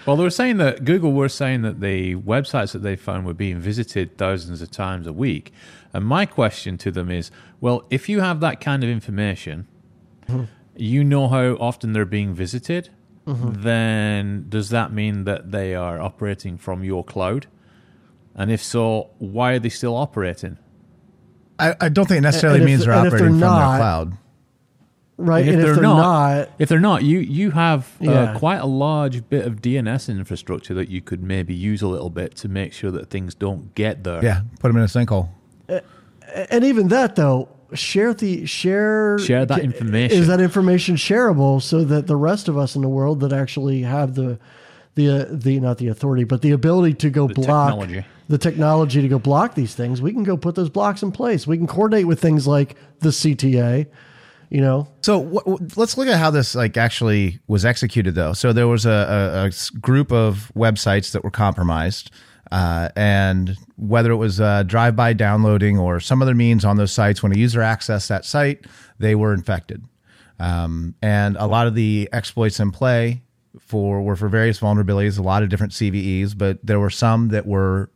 [0.04, 3.32] Well, they were saying that Google were saying that the websites that they found were
[3.32, 5.50] being visited thousands of times a week.
[5.94, 9.66] And my question to them is, well, if you have that kind of information,
[10.76, 12.90] you know how often they're being visited,
[13.26, 17.46] then does that mean that they are operating from your cloud?
[18.34, 20.58] And if so, why are they still operating?
[21.58, 23.78] I, I don't think it necessarily And if- means they're operating they're from not- their
[23.78, 24.18] cloud.
[25.16, 25.40] Right?
[25.46, 29.28] And And if they're, not, if they're not, you you have uh, quite a large
[29.28, 32.90] bit of DNS infrastructure that you could maybe use a little bit to make sure
[32.90, 34.22] that things don't get there.
[34.24, 35.28] Yeah, put them in a sinkhole.
[36.50, 40.18] and even that though, share the share Share that information.
[40.18, 43.82] Is that information shareable so that the rest of us in the world that actually
[43.82, 44.38] have the
[44.94, 48.04] the uh, the not the authority, but the ability to go block technology.
[48.28, 51.46] the technology to go block these things, we can go put those blocks in place.
[51.46, 53.86] We can coordinate with things like the CTA.
[54.52, 58.34] You know, So wh- wh- let's look at how this like actually was executed, though.
[58.34, 62.10] So there was a a group of websites that were compromised,
[62.50, 67.22] uh, and whether it was uh, drive-by downloading or some other means on those sites,
[67.22, 68.66] when a user accessed that site,
[68.98, 69.82] they were infected.
[70.38, 73.22] Um, and a lot of the exploits in play
[73.58, 77.46] for were for various vulnerabilities, a lot of different CVEs, but there were some that
[77.46, 77.90] were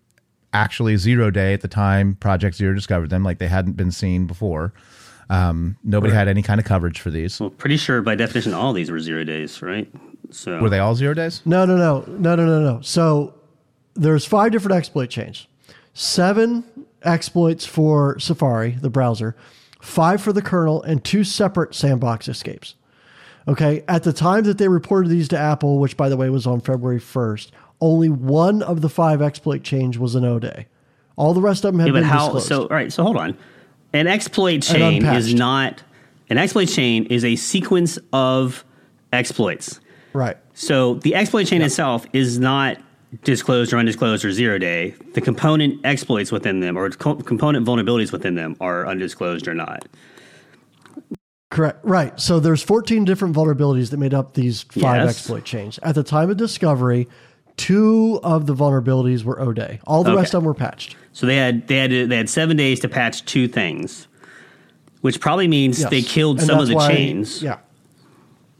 [0.54, 4.26] actually zero day at the time Project Zero discovered them, like they hadn't been seen
[4.26, 4.72] before.
[5.28, 7.40] Um, nobody had any kind of coverage for these.
[7.40, 9.88] Well, pretty sure by definition all these were zero days, right?
[10.30, 11.42] So Were they all zero days?
[11.44, 12.80] no, no, no, no, no, no, no.
[12.80, 13.34] So
[13.94, 15.46] there's five different exploit chains,
[15.94, 16.64] seven
[17.02, 19.36] exploits for Safari, the browser,
[19.80, 22.74] five for the kernel, and two separate sandbox escapes.
[23.48, 23.84] Okay.
[23.88, 26.60] At the time that they reported these to Apple, which by the way was on
[26.60, 27.50] February 1st,
[27.80, 30.66] only one of the five exploit chains was an O day.
[31.16, 32.24] All the rest of them have Yeah, but been how?
[32.26, 32.46] disclosed.
[32.48, 32.92] So, all right.
[32.92, 33.36] So, hold on.
[33.96, 35.82] An exploit chain is not
[36.28, 38.64] an exploit chain is a sequence of
[39.12, 39.80] exploits.
[40.12, 40.36] right.
[40.54, 42.78] So, the exploit chain itself is not
[43.24, 44.94] disclosed or undisclosed or zero day.
[45.14, 49.86] The component exploits within them or co- component vulnerabilities within them are undisclosed or not.
[51.50, 51.78] Correct.
[51.84, 52.18] Right.
[52.20, 55.10] So there's 14 different vulnerabilities that made up these five Yes.
[55.10, 55.78] exploit chains.
[55.82, 57.06] At the time of discovery,
[57.56, 59.80] two of the vulnerabilities were O day.
[59.86, 60.96] All the rest of them were patched.
[61.12, 64.06] So they had they had to, they had seven days to patch two things,
[65.00, 65.90] which probably means Yes.
[65.90, 67.42] they killed And some of the why- chains.
[67.42, 67.58] Yeah.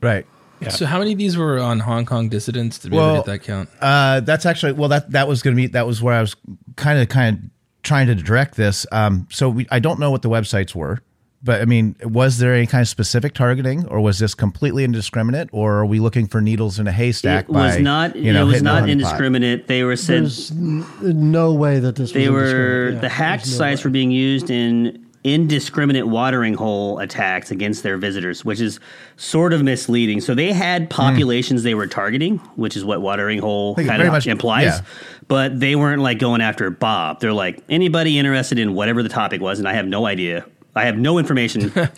[0.01, 0.27] Right.
[0.71, 2.79] So how many of these were on Hong Kong dissidents?
[2.79, 3.69] Did we Well, ever get that count?
[3.81, 4.89] Uh, that's actually well.
[4.89, 6.35] That that was going to be that was where I was
[6.77, 7.43] kind of kind of
[7.83, 8.87] trying to direct this.
[8.91, 11.01] Um, so we, I don't know what the websites were,
[11.43, 15.49] but I mean, was there any kind of specific targeting, or was this completely indiscriminate,
[15.53, 17.45] or are we looking for needles in a haystack?
[17.45, 18.17] It was not.
[18.17, 18.91] you know, it was not honeypot?
[18.91, 19.67] indiscriminate.
[19.67, 22.91] They were said There's no way that this they was were.
[22.95, 23.89] Yeah, the hacked no sites way.
[23.89, 28.79] were being used in indiscriminate watering hole attacks against their visitors, which is
[29.17, 30.21] sort of misleading.
[30.21, 30.89] So they had hmm.
[30.89, 34.65] populations they were targeting, which is what watering hole kind of much- implies.
[34.65, 34.81] yeah.
[35.29, 37.21] But they weren't like going after Bob.
[37.21, 40.47] They're like anybody interested in whatever the topic was, and I have no idea
[40.77, 41.73] I have no information.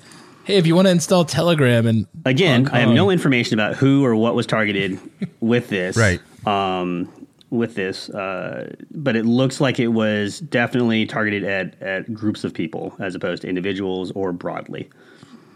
[0.44, 4.02] Hey, if you want to install Telegram and Again, I have no information about who
[4.02, 4.98] or what was targeted
[5.40, 5.94] with this.
[5.94, 6.22] Right.
[6.46, 7.12] Um,
[7.50, 12.54] with this, uh, but it looks like it was definitely targeted at at groups of
[12.54, 14.88] people as opposed to individuals or broadly.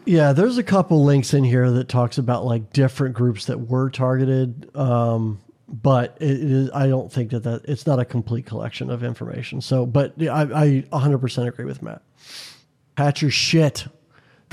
[0.05, 3.89] Yeah, there's a couple links in here that talks about like different groups that were
[3.89, 4.71] targeted.
[4.77, 9.03] Um, but it is, I don't think that that it's not a complete collection of
[9.03, 9.63] information.
[9.63, 12.03] So, but I, I 100% agree with Matt.
[12.97, 13.87] Patch your shit.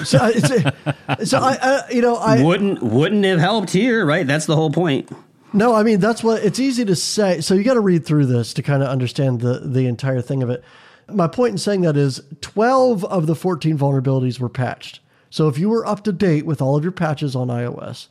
[0.03, 4.25] So, uh, it's, so I, I, you know, I wouldn't wouldn't have helped here, right?
[4.25, 5.09] That's the whole point.
[5.51, 7.41] No, I mean that's what it's easy to say.
[7.41, 10.43] So you got to read through this to kind of understand the the entire thing
[10.43, 10.63] of it.
[11.07, 14.99] My point in saying that is 12 of the 14 vulnerabilities were patched.
[15.31, 18.07] So if you were up to date with all of your patches on iOS,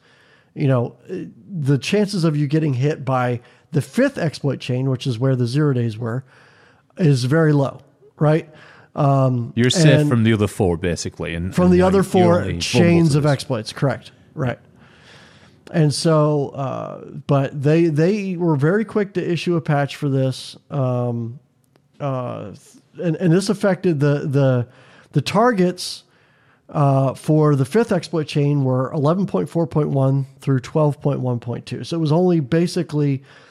[0.55, 5.19] you know, the chances of you getting hit by the fifth exploit chain, which is
[5.19, 6.25] where the zero days were,
[6.97, 7.81] is very low,
[8.19, 8.49] right?
[9.55, 13.27] You're safe from the other four, basically, and from and the other four chains of
[13.27, 13.73] exploits.
[13.73, 14.11] Correct.
[14.35, 14.59] Right.
[15.71, 20.57] And so, uh, but they they were very quick to issue a patch for this,
[20.71, 21.39] um,
[22.01, 22.55] uh,
[23.01, 24.69] and and this affected the the
[25.13, 26.05] the targets
[26.71, 31.87] uh, for the fifth exploit chain were 11.4.1 through 12.1.2.
[31.87, 33.48] So it was only basically uh,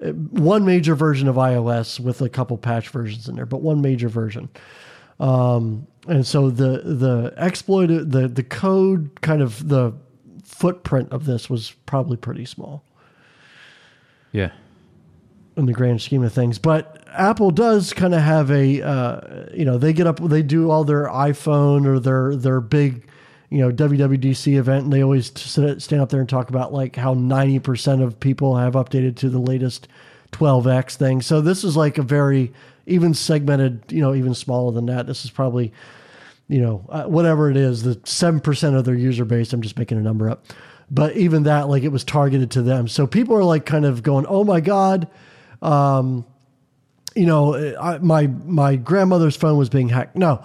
[0.00, 4.08] one major version of iOS with a couple patch versions in there, but one major
[4.08, 4.48] version.
[5.20, 9.92] Um, and so the the exploit the the code kind of the
[10.44, 12.84] footprint of this was probably pretty small
[14.32, 14.50] Yeah.
[15.56, 16.58] in the grand scheme of things.
[16.58, 20.70] But Apple does kind of have a, uh, you know, they get up, they do
[20.70, 23.07] all their iPhone or their their big,
[23.50, 26.96] you know, WWDC event, and they always sit, stand up there and talk about like
[26.96, 29.88] how ninety percent of people have updated to the latest
[30.32, 31.22] 12x thing.
[31.22, 32.52] So this is like a very
[32.86, 35.06] even segmented, you know, even smaller than that.
[35.06, 35.72] This is probably,
[36.48, 39.52] you know, uh, whatever it is, the seven percent of their user base.
[39.52, 40.44] I'm just making a number up.
[40.90, 42.88] But even that, like it was targeted to them.
[42.88, 45.08] So people are like kind of going, "Oh my god,
[45.62, 46.24] Um,
[47.14, 50.16] you know, I, my my grandmother's phone was being hacked.
[50.16, 50.44] No,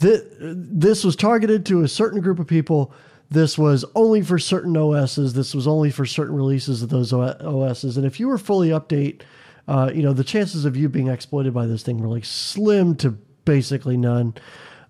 [0.00, 2.92] th- this was targeted to a certain group of people.
[3.30, 5.32] This was only for certain OSs.
[5.32, 7.96] This was only for certain releases of those OSs.
[7.96, 9.22] And if you were fully update,
[9.66, 12.94] uh, you know, the chances of you being exploited by this thing were like slim
[12.96, 13.10] to
[13.44, 14.34] basically none.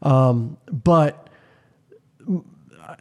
[0.03, 1.29] Um, but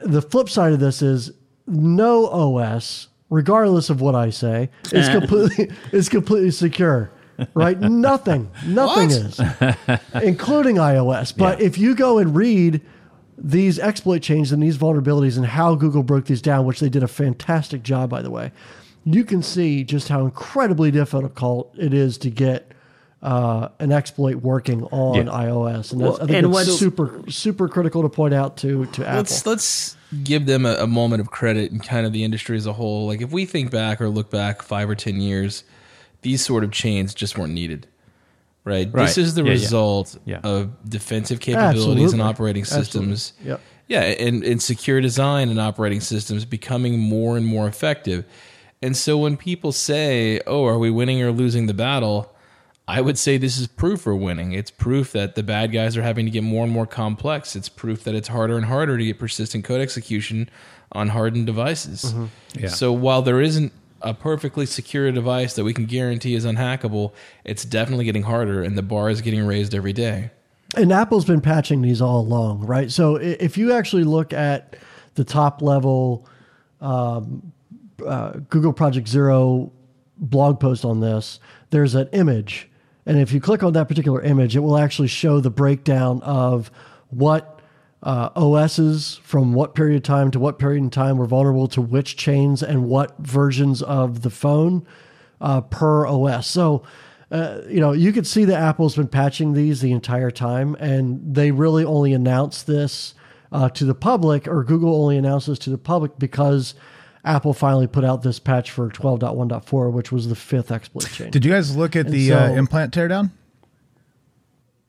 [0.04, 1.32] the flip side of this is
[1.68, 7.12] no OS, regardless of what I say, is completely is completely secure.
[7.53, 7.79] Right?
[7.79, 8.51] nothing.
[8.65, 9.39] Nothing is.
[10.21, 11.36] including iOS.
[11.36, 12.81] But if you go and read
[13.38, 17.03] these exploit chains and these vulnerabilities and how Google broke these down, which they did
[17.03, 18.51] a fantastic job, by the way,
[19.03, 22.71] you can see just how incredibly difficult it is to get
[23.21, 25.31] uh, an exploit working on Yeah.
[25.31, 29.07] iOS, and that's, Well, I think what's- super super critical to point out to to
[29.07, 29.17] Apple.
[29.19, 32.65] Let's let's give them a, a moment of credit and kind of the industry as
[32.65, 33.07] a whole.
[33.07, 35.63] Like if we think back or look back five or ten years,
[36.24, 37.88] these sort of chains just weren't needed.
[38.65, 38.91] Right.
[38.91, 39.51] This is the Yeah, yeah.
[39.51, 40.39] result Yeah.
[40.43, 42.13] of defensive capabilities Absolutely.
[42.13, 43.34] and operating systems.
[43.43, 43.59] Yep.
[43.88, 48.24] Yeah, and, and secure design and operating systems becoming more and more effective.
[48.82, 52.34] And so when people say, "Oh, are we winning or losing the battle?"
[52.88, 54.51] I would say this is proof we're winning.
[54.53, 57.55] It's proof that the bad guys are having to get more and more complex.
[57.55, 60.49] It's proof that it's harder and harder to get persistent code execution
[60.91, 62.03] on hardened devices.
[62.05, 62.26] Mm-hmm.
[62.59, 62.67] Yeah.
[62.69, 63.71] So while there isn't
[64.04, 68.78] a perfectly secure device that we can guarantee is unhackable, it's definitely getting harder, and
[68.78, 70.30] the bar is getting raised every day.
[70.76, 72.91] and Apple's been patching these all along, right?
[72.91, 74.76] So if you actually look at
[75.16, 76.28] the top level
[76.82, 77.54] um,
[78.06, 79.72] uh, Google Project Zero
[80.18, 81.39] blog post on this,
[81.70, 82.70] there's an image,
[83.06, 86.72] and if you click on that particular image, it will actually show the breakdown of
[87.10, 87.53] what
[88.04, 91.82] uh, OSs from what period of time to what period in time were vulnerable to
[91.82, 94.86] which chains and what versions of the phone
[95.41, 96.45] uh, per OS.
[96.47, 96.84] So,
[97.32, 101.34] uh, you know, you could see that Apple's been patching these the entire time, and
[101.36, 103.14] they really only announced this
[103.51, 106.76] uh, to the public, or Google only announced this to the public because
[107.26, 111.32] Apple finally put out this patch for 12.1.4, which was the fifth exploit chain.
[111.32, 113.32] Did you guys look at And the uh, so- implant teardown?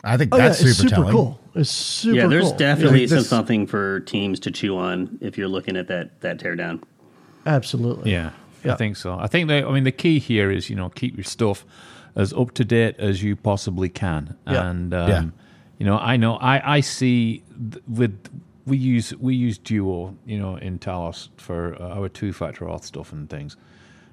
[0.04, 1.12] I think oh, that's it's super, super telling.
[1.12, 1.40] cool.
[1.54, 2.56] It's super yeah, there's cool.
[2.56, 6.20] definitely Yeah, some this- something for teams to chew on if you're looking at that
[6.20, 6.82] that teardown.
[7.46, 8.12] Absolutely.
[8.12, 8.30] Yeah,
[8.64, 8.72] Yeah.
[8.74, 9.18] I think so.
[9.18, 11.64] I think that I mean the key here is you know keep your stuff
[12.16, 14.68] as up to date as you possibly can, Yeah.
[14.68, 15.24] and um, Yeah.
[15.78, 17.42] you know I know I I see
[17.72, 18.18] th- with
[18.66, 22.84] we use we use Duo you know in Talos for uh, our two factor auth
[22.84, 23.56] stuff and things,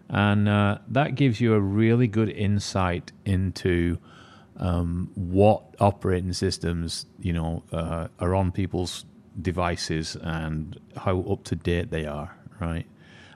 [0.09, 3.97] and uh, that gives you a really good insight into
[4.61, 9.05] um, what operating systems you know uh, are on people's
[9.41, 12.85] devices and how up to date they are, right?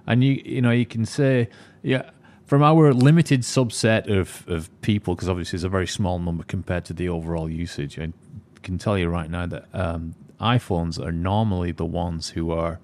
[0.07, 1.49] And you you know you can say
[1.81, 2.11] yeah
[2.45, 6.85] from our limited subset of of people because obviously it's a very small number compared
[6.85, 7.99] to the overall usage.
[7.99, 8.13] I
[8.61, 12.79] can tell you right now that um, iPhones are normally the ones who are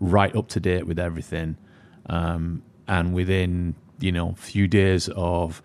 [0.00, 1.56] right up to date with everything,
[2.06, 5.62] um, and within you know few days of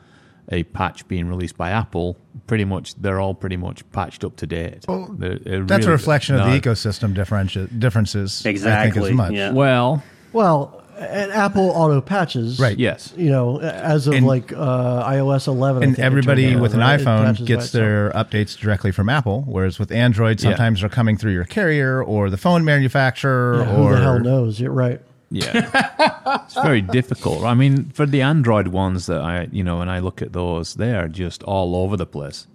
[0.52, 2.18] a patch being released by Apple,
[2.48, 4.86] pretty much they're all pretty much patched up to date.
[4.88, 6.52] They're- they're That's a really- reflection of no.
[6.52, 8.42] the ecosystem differenti- differences.
[8.42, 9.32] I think, Exactly, as much.
[9.34, 9.52] yeah.
[9.52, 12.60] Well, Well, and Apple auto patches.
[12.60, 12.78] Right.
[12.78, 15.82] yes, You know, as of And- like uh, iOS 11.
[15.82, 17.00] I And think everybody out, with an right?
[17.00, 17.82] iPhone patches by gets itself.
[17.82, 20.50] their updates directly from Apple, whereas with Android, Yeah.
[20.52, 24.20] sometimes they're coming through your carrier or the phone manufacturer Yeah, who or the hell
[24.20, 24.60] knows?
[24.60, 25.02] You're right.
[25.34, 27.44] Yeah, it's very difficult.
[27.44, 30.76] I mean, for the Android ones that I, you know, when I look at those,
[30.76, 32.46] they are just all over the place.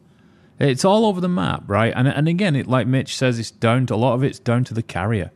[0.60, 1.92] It's all over the map, right?
[1.94, 4.62] And and again, it like Mitch says, it's down to a lot of it's down
[4.64, 5.32] to the carrier,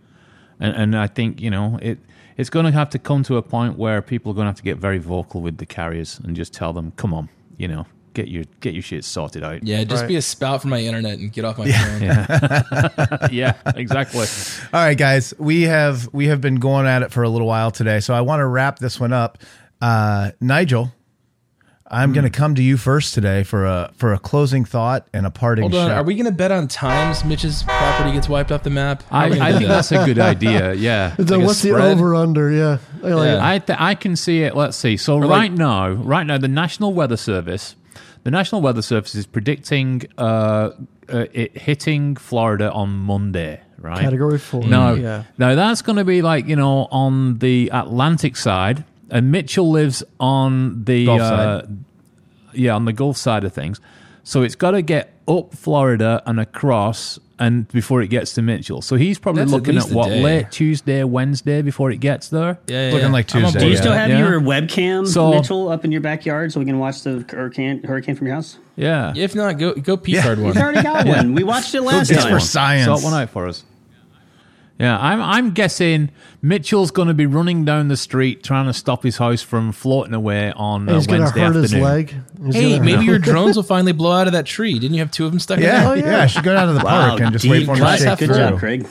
[0.61, 1.99] and and I think you know it.
[2.37, 4.57] It's going to have to come to a point where people are going to have
[4.57, 7.29] to get very vocal with the carriers and just tell them, "Come on,
[7.59, 10.09] you know, get your get your shit sorted out." Yeah, just Right.
[10.09, 13.29] be a spout for my internet and get off my phone.
[13.33, 14.21] yeah, exactly.
[14.73, 17.71] All right, guys, we have we have been going at it for a little while
[17.71, 19.39] today, so I want to wrap this one up.
[19.81, 20.93] Uh, Nigel,
[21.91, 22.15] I'm Hmm.
[22.15, 25.31] going to come to you first today for a for a closing thought and a
[25.31, 25.97] parting Hold on, shot.
[25.99, 29.03] are we going to bet on times Mitch's property gets wiped off the map?
[29.11, 29.69] I, are we gonna I think that?
[29.69, 30.75] that's a good idea.
[30.75, 31.17] Yeah.
[31.17, 32.51] So Like what's the over under?
[32.51, 32.79] Yeah.
[33.03, 33.47] I like Yeah.
[33.47, 34.57] I th- I can see it.
[34.57, 34.97] Let's see.
[34.97, 37.75] So like- right now, right now, the National Weather Service,
[38.25, 40.71] the National Weather Service is predicting uh,
[41.13, 43.61] uh, it hitting Florida on Monday.
[43.79, 43.99] Right.
[44.01, 44.63] Category four.
[44.65, 45.25] No, Yeah.
[45.39, 50.05] no, that's going to be like you know on the Atlantic side, and Mitchell lives
[50.21, 51.63] on the uh,
[52.53, 53.81] yeah, on the Gulf side of things.
[54.25, 58.81] So it's got to get up Florida and across, and before it gets to Mitchell.
[58.83, 60.23] So he's probably That's at looking least at a what day.
[60.23, 62.59] late Tuesday, Wednesday before it gets there.
[62.69, 63.13] Yeah, yeah, Looking yeah.
[63.13, 63.81] like I'm on Tuesday, Do you yeah.
[63.81, 64.19] still have Yeah.
[64.29, 68.15] your webcam, So- Mitchell, up in your backyard so we can watch the hurricane hurricane
[68.15, 68.59] from your house?
[68.77, 70.23] Yeah, If not, go go P Yeah.
[70.23, 70.49] card one.
[70.55, 71.35] We've already got one.
[71.35, 72.33] We watched it last It's time.
[72.33, 72.87] for science.
[72.87, 73.65] Sort one out for us.
[74.83, 76.11] Yeah, I'm I'm guessing
[76.43, 80.13] Mitchell's going to be running down the street trying to stop his house from floating
[80.13, 81.63] away on uh, He's going to Wednesday hurt afternoon.
[81.63, 82.15] his leg.
[82.47, 84.75] He's Hey, gonna- maybe your drones will finally blow out of that tree.
[84.79, 85.97] Didn't you have two of them stuck in yeah, there?
[85.99, 86.23] yeah, yeah.
[86.23, 87.99] I should go down to the park and just wait deep for him to cut.
[88.01, 88.37] shake Good through.
[88.37, 88.87] job, Craig.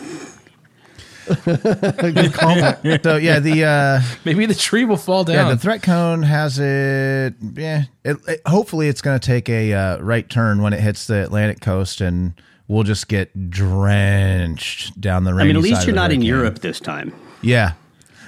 [1.46, 2.56] Good call.
[3.04, 5.36] So yeah, the uh, Maybe the tree will fall down.
[5.36, 7.36] yeah the threat cone has it.
[7.54, 11.08] Yeah, it, it- hopefully it's going to take a uh, right turn when it hits
[11.08, 12.34] the Atlantic coast, and
[12.72, 15.32] we'll just get drenched down the.
[15.32, 16.22] I mean, at least you're not in.
[16.22, 17.14] Europe this time.
[17.42, 17.74] Yeah,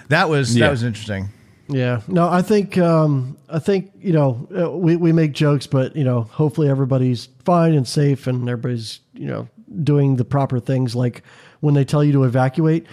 [0.09, 0.65] that was Yeah.
[0.67, 1.29] that was interesting.
[1.69, 2.01] Yeah.
[2.07, 6.03] No, I think um, I think you know uh, we we make jokes, but you
[6.03, 9.47] know hopefully everybody's fine and safe, and everybody's you know
[9.83, 11.23] doing the proper things, like
[11.61, 12.85] when they tell you to evacuate,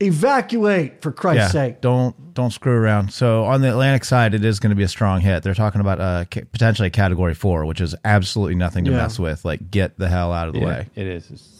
[0.00, 1.80] evacuate for Christ's yeah, sake.
[1.80, 3.12] don't don't screw around.
[3.12, 5.42] So on the Atlantic side, it is going to be a strong hit.
[5.42, 8.98] They're talking about uh, ca- potentially a Category Four, which is absolutely nothing to Yeah.
[8.98, 9.44] mess with.
[9.44, 10.86] Like, get the hell out of the Yeah, way.
[10.94, 11.24] it is.
[11.26, 11.54] It's-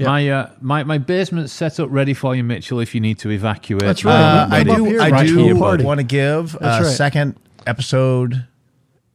[0.00, 2.80] My uh, my my basement's set up ready for you, Mitchell.
[2.80, 4.14] If you need to evacuate, That's right.
[4.14, 4.84] Uh, I do.
[4.86, 6.94] here, I right do here, want to give a That's right.
[6.96, 8.46] second episode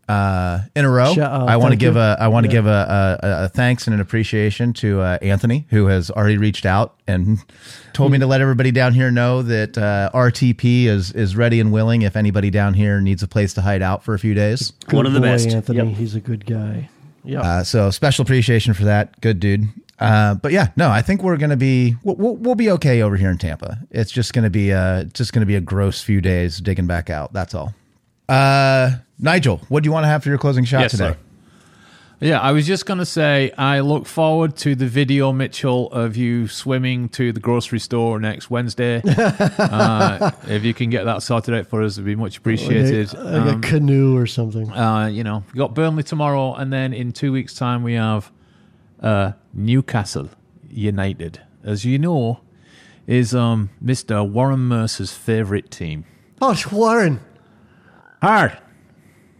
[0.07, 1.13] uh, in a row.
[1.13, 1.99] Sh- uh, I want to give you.
[2.01, 2.13] a.
[2.19, 2.57] I want to Yeah.
[2.57, 6.65] give a, a, a thanks and an appreciation to uh, Anthony, who has already reached
[6.65, 7.39] out and
[7.93, 11.71] told me to let everybody down here know that uh, RTP is is ready and
[11.71, 12.03] willing.
[12.03, 14.95] If anybody down here needs a place to hide out for a few days, Good
[14.97, 15.49] One of the boy, best.
[15.49, 15.77] Anthony.
[15.77, 15.87] Yep.
[15.97, 16.89] He's a good guy.
[17.23, 17.41] Yeah.
[17.41, 19.19] Uh, so special appreciation for that.
[19.21, 19.67] Good dude.
[19.97, 23.15] Uh, but yeah, no, I think we're gonna be we'll, we'll, we'll be okay over
[23.15, 23.79] here in Tampa.
[23.89, 27.31] It's just gonna be uh just gonna be a gross few days digging back out.
[27.33, 27.73] That's all.
[28.27, 31.11] Uh, Nigel, what do you want to have for your closing shot Yes, today?
[31.11, 31.17] sir.
[32.21, 36.15] Yeah, I was just going to say I look forward to the video, Mitchell, of
[36.15, 39.01] you swimming to the grocery store next Wednesday.
[39.05, 43.13] uh, if you can get that sorted out for us, it'd be much appreciated.
[43.13, 44.71] Like a, like Um, a canoe or something.
[44.71, 48.31] uh, you know, we got Burnley tomorrow, and then in two weeks' time we have
[49.01, 50.29] uh, Newcastle
[50.69, 51.41] United.
[51.65, 52.39] As you know,
[53.07, 54.27] is um, Mr.
[54.27, 56.05] Warren Mercer's favourite team.
[56.41, 57.19] Oh, it's Warren.
[58.21, 58.57] Hard.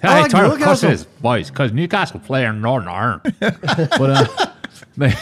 [0.06, 0.90] Hey, I like Tyler, Newcastle.
[0.90, 3.36] it is, boys, because Newcastle play in Northern Ireland.
[3.40, 4.52] but uh,
[4.98, 5.14] they,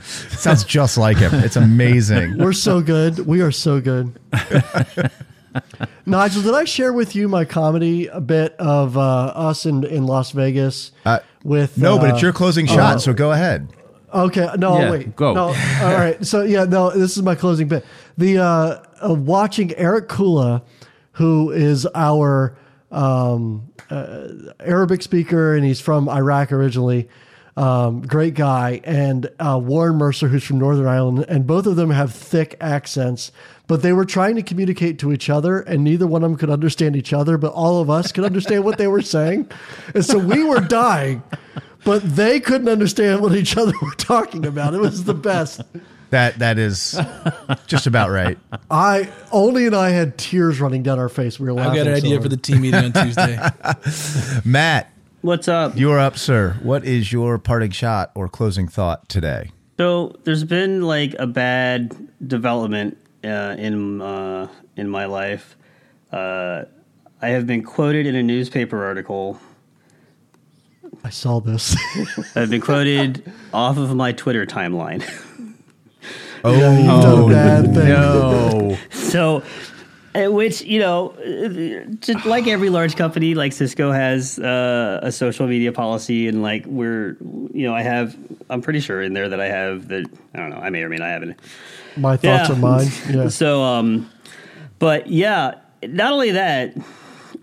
[0.02, 1.34] Sounds just like him.
[1.34, 2.38] It's amazing.
[2.38, 3.26] We're so good.
[3.26, 4.18] We are so good.
[6.06, 10.06] Nigel, did I share with you my comedy a bit of uh, us in, in
[10.06, 10.92] Las Vegas?
[11.04, 13.68] Uh, with no, but uh, it's your closing shot, so go ahead.
[14.12, 15.34] Okay, no, Yeah, wait, go.
[15.34, 16.24] No, all right.
[16.24, 17.84] So yeah, no, this is my closing bit.
[18.18, 20.62] The uh, uh, watching Eric Kula,
[21.12, 22.56] who is our
[22.90, 24.28] um, uh,
[24.60, 27.08] Arabic speaker, and he's from Iraq originally.
[27.56, 31.90] Um, great guy, and uh, Warren Mercer, who's from Northern Ireland, and both of them
[31.90, 33.32] have thick accents.
[33.66, 36.50] But they were trying to communicate to each other, and neither one of them could
[36.50, 37.38] understand each other.
[37.38, 39.50] But all of us could understand what they were saying,
[39.94, 41.22] and so we were dying.
[41.84, 44.74] But they couldn't understand what each other were talking about.
[44.74, 45.62] It was the best.
[46.10, 46.98] That that is
[47.66, 48.38] just about right.
[48.70, 51.38] I only and I had tears running down our face.
[51.38, 51.70] We were laughing.
[51.70, 52.22] I've got an so idea hard.
[52.22, 53.38] for the team meeting on Tuesday.
[54.44, 54.92] Matt,
[55.22, 55.76] What's up?
[55.76, 56.56] you are up, sir.
[56.62, 59.50] What is your parting shot or closing thought today?
[59.78, 61.96] So there's been like a bad
[62.26, 65.56] development uh, in uh, in my life.
[66.10, 66.64] Uh,
[67.22, 69.38] I have been quoted in a newspaper article.
[71.04, 71.76] I saw this.
[72.36, 75.02] I've been quoted off of my Twitter timeline.
[76.44, 77.88] Oh, yeah, you've done a bad thing.
[77.88, 78.78] No.
[78.90, 79.42] so,
[80.14, 81.14] uh, which you know,
[82.00, 86.64] just like every large company, like Cisco has uh, a social media policy, and like
[86.66, 87.16] we're,
[87.52, 88.16] you know, I have,
[88.48, 90.06] I'm pretty sure in there that I have that.
[90.34, 90.56] I don't know.
[90.56, 91.38] I may or may not have it.
[91.96, 92.54] My thoughts Yeah.
[92.54, 92.88] are mine.
[93.10, 93.28] Yeah.
[93.28, 94.10] So, um,
[94.78, 96.74] but yeah, not only that,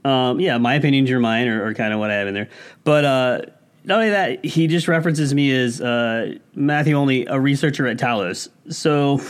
[0.04, 2.50] um, yeah, my opinions are mine, or, or kind of what I have in there.
[2.84, 3.42] But uh,
[3.88, 8.50] not only that, he just references me as uh, Matthew Olney, a researcher at Talos.
[8.70, 9.22] So,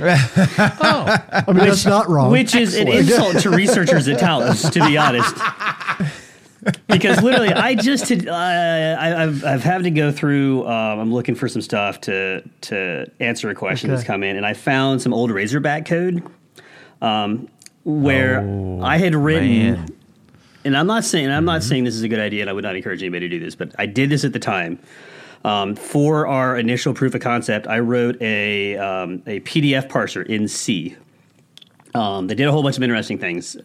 [0.00, 2.30] I mean, that's not wrong.
[2.30, 5.34] which is an insult to researchers at Talos, to be honest.
[6.86, 10.64] because literally, I just had, uh, I, I've I've had to go through.
[10.68, 14.46] Um, I'm looking for some stuff to to answer a question that's come in, and
[14.46, 16.22] I found some old Razorback code,
[17.02, 17.48] um,
[17.82, 18.40] where
[18.80, 19.72] I had written.
[19.72, 19.97] man.
[20.68, 22.62] And I'm not saying I'm not saying this is a good idea, and I would
[22.62, 24.78] not encourage anybody to do this, but I did this at the time.
[25.42, 30.46] Um, for our initial proof of concept, I wrote a um, a PDF parser in
[30.46, 30.94] C.
[31.94, 33.56] Um, they did a whole bunch of interesting things.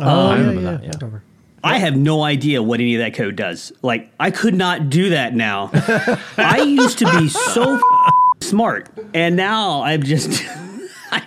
[0.00, 0.88] oh, yeah, remember yeah, that, yeah.
[0.88, 1.22] whatever.
[1.62, 3.74] I have no idea what any of that code does.
[3.82, 5.70] Like, I could not do that now.
[6.38, 7.78] I used to be so
[8.40, 10.42] smart, and now I'm just.
[11.12, 11.20] I,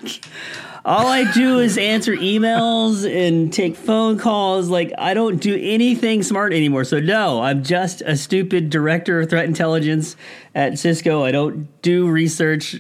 [0.86, 4.70] all I do is answer emails and take phone calls.
[4.70, 6.84] Like, I don't do anything smart anymore.
[6.86, 10.16] So, no, I'm just a stupid director of threat intelligence
[10.56, 11.24] at Cisco.
[11.24, 12.78] I don't do research.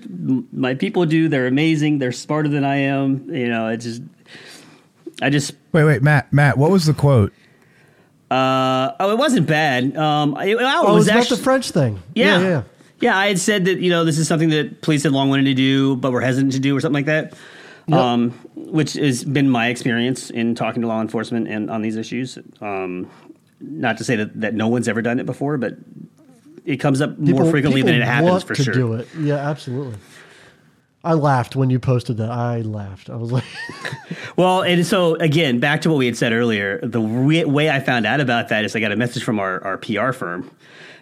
[0.51, 1.27] My people do.
[1.29, 1.99] They're amazing.
[1.99, 3.33] They're smarter than I am.
[3.33, 4.01] You know, it just.
[5.21, 7.33] I just wait, wait, Matt, Matt, what was the quote?
[8.31, 9.97] uh, oh, it wasn't bad.
[9.97, 12.01] Um, it, oh, it Oh, it was was about the French thing.
[12.15, 12.39] yeah.
[12.39, 12.63] yeah, yeah.
[13.01, 15.45] Yeah, I had said that you know this is something that police had long wanted
[15.45, 17.33] to do, but were hesitant to do, or something like that.
[17.97, 22.37] Um, which has been my experience in talking to law enforcement and on these issues.
[22.61, 23.09] Um,
[23.59, 25.75] not to say that, that no one's ever done it before, but
[26.65, 28.73] it comes up more frequently than it happens for to sure.
[28.73, 29.07] do it.
[29.17, 29.95] Yeah, absolutely.
[31.03, 32.29] I laughed when you posted that.
[32.29, 33.09] I laughed.
[33.09, 33.45] I was like,
[34.35, 37.79] Well, and so again, back to what we had said earlier, the re- way I
[37.79, 40.51] found out about that is I got a message from our, our PR firm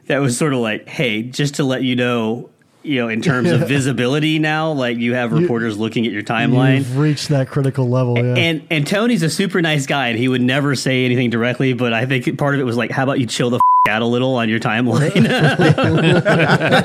[0.06, 2.50] that was sort of like, hey, just to let you know,
[2.84, 6.78] you know, in terms of visibility now, like you have reporters looking at your timeline.
[6.80, 8.18] you've reached that critical level.
[8.18, 8.36] Yeah.
[8.36, 11.74] And and Tony's a super nice guy, and he would never say anything directly.
[11.74, 14.02] But I think part of it was like, how about you chill the f- out
[14.02, 15.14] a little on your timeline?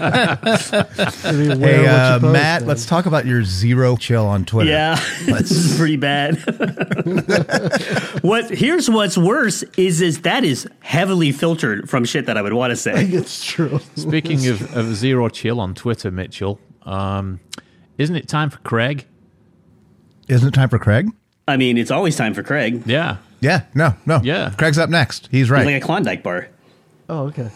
[0.03, 2.67] To be aware Hey, uh, you post, Matt, man.
[2.69, 4.71] let's talk about your zero chill on Twitter.
[4.71, 6.37] yeah, this is pretty bad.
[8.23, 12.53] what here's what's worse is is that is heavily filtered from shit that I would
[12.53, 13.05] want to say.
[13.07, 13.81] It's true.
[13.97, 17.41] Speaking of, of zero chill on Twitter, Mitchell, um,
[17.99, 19.07] isn't it time for Craig?
[20.29, 21.09] Isn't it time for Craig?
[21.49, 22.83] I mean, it's always time for Craig.
[22.87, 23.17] Yeah.
[23.41, 24.21] Yeah, no, no.
[24.23, 24.51] Yeah.
[24.57, 25.29] Craig's up next.
[25.31, 25.67] He's It's right.
[25.67, 26.49] like a Klondike bar.
[27.09, 27.51] Oh, okay.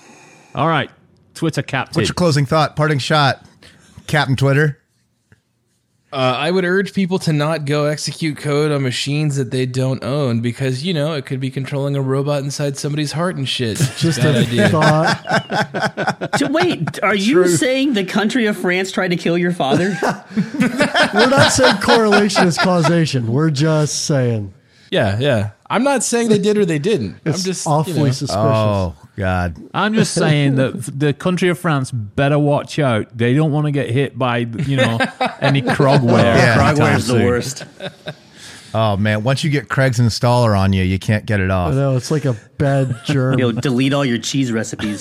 [0.55, 0.91] All right.
[1.35, 2.01] Twitter captain.
[2.01, 2.77] What's your closing thought?
[2.77, 3.45] Parting shot,
[4.07, 4.79] Captain Twitter.
[6.17, 10.03] Uh, I would urge people to not go execute code on machines that they don't
[10.03, 13.77] own because you know it could be controlling a robot inside somebody's heart and shit.
[13.99, 14.69] Just Bad a idea.
[14.71, 16.31] thought.
[16.39, 19.95] So wait, are you saying the country of France tried to kill your father?
[20.03, 23.27] We're not saying correlation is causation.
[23.27, 24.55] We're just saying
[24.91, 25.51] Yeah, yeah.
[25.69, 27.17] I'm not saying they did or they didn't.
[27.27, 28.37] it's I'm just awfully you know, suspicious.
[28.43, 29.57] Oh God.
[29.75, 33.17] I'm just saying that the country of France better watch out.
[33.17, 34.99] They don't want to get hit by, you know,
[35.41, 36.23] any Krogware.
[36.23, 36.57] Yeah.
[36.57, 37.65] Krogware's the worst.
[38.75, 41.73] Oh man, once you get Craig's installer on you, you can't get it off.
[41.73, 43.39] No, it's like a bad germ.
[43.39, 45.01] You know, delete all your cheese recipes.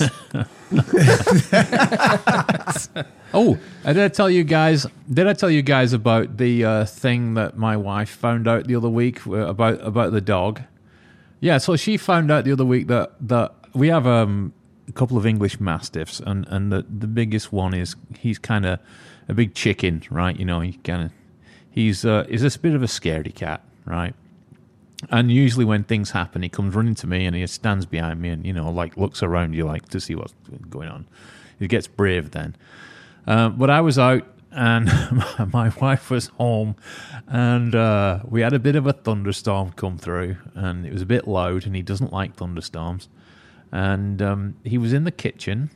[3.34, 4.86] Oh, uh, did I tell you guys?
[5.12, 8.76] Did I tell you guys about the uh, thing that my wife found out the
[8.76, 10.62] other week uh, about about the dog?
[11.40, 14.52] Yeah, so she found out the other week that that we have um,
[14.88, 18.80] a couple of English mastiffs, and and the the biggest one is he's kind of
[19.28, 20.36] a big chicken, right?
[20.36, 21.12] You know, he kind of
[21.70, 24.14] he's uh, he's a bit of a scaredy cat, right?
[25.10, 28.30] And usually when things happen, he comes running to me and he stands behind me
[28.30, 30.34] and you know like looks around you like to see what's
[30.70, 31.06] going on.
[31.58, 32.56] He gets brave then.
[33.26, 34.90] Uh, but I was out and
[35.52, 36.76] my wife was home
[37.26, 41.06] and uh, we had a bit of a thunderstorm come through and it was a
[41.06, 43.08] bit loud and he doesn't like thunderstorms
[43.76, 45.70] and um, he was in the kitchen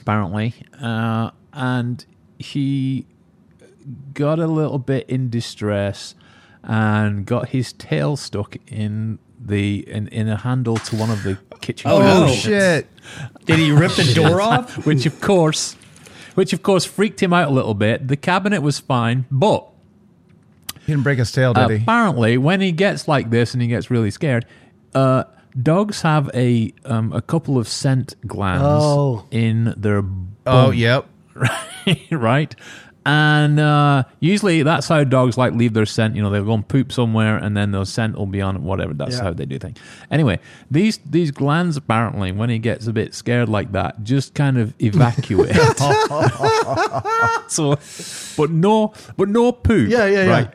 [0.00, 0.52] apparently
[0.82, 2.04] uh, and
[2.38, 3.06] he
[4.12, 6.14] got a little bit in distress
[6.64, 11.38] and got his tail stuck in the in, in a handle to one of the
[11.60, 12.32] kitchen Oh, Oh no.
[12.32, 12.88] shit!
[13.44, 14.84] Did he rip the door off?
[14.86, 15.76] which of course
[16.34, 19.68] which of course freaked him out a little bit the cabinet was fine but
[20.86, 21.76] He didn't break his tail, did he?
[21.76, 24.46] apparently when he gets like this and he gets really scared
[24.94, 25.24] uh
[25.60, 29.24] dogs have a um a couple of scent glands Oh.
[29.30, 31.06] in their bum, Oh, yep.
[32.10, 32.54] right
[33.06, 36.16] and uh usually that's how dogs like leave their scent.
[36.16, 38.62] You know they'll go and poop somewhere and then their scent will be on it
[38.62, 38.94] whatever.
[38.94, 39.24] That's Yeah.
[39.24, 39.78] how they do things.
[40.10, 40.38] Anyway
[40.70, 44.72] these these glands apparently when he gets a bit scared like that just kind of
[44.80, 45.54] evacuate.
[47.48, 47.78] So
[48.36, 49.90] but no but no poop.
[49.90, 50.50] Yeah, yeah, yeah.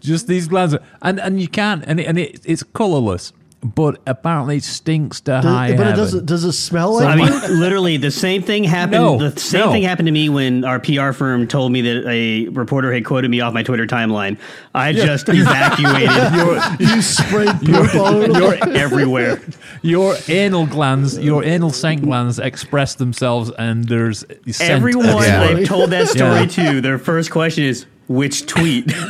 [0.00, 0.74] just these glands.
[1.02, 3.32] And and you can't and it, and it, it's colorless
[3.62, 5.96] but apparently it stinks to Does- high but it heaven.
[5.98, 6.26] doesn't.
[6.26, 7.06] Does it smell like?
[7.08, 8.92] I mean, literally, the same thing happened.
[9.02, 9.72] No, the same no.
[9.72, 13.30] thing happened to me when our PR firm told me that a reporter had quoted
[13.30, 14.38] me off my Twitter timeline.
[14.74, 18.28] I just evacuated you sprayed poop all over.
[18.28, 19.40] the- You're everywhere.
[19.82, 25.06] your anal glands, your anal scent glands express themselves, and there's scent Everyone.
[25.06, 26.72] I've told that story Yeah.
[26.72, 28.90] to, their first question is, which tweet?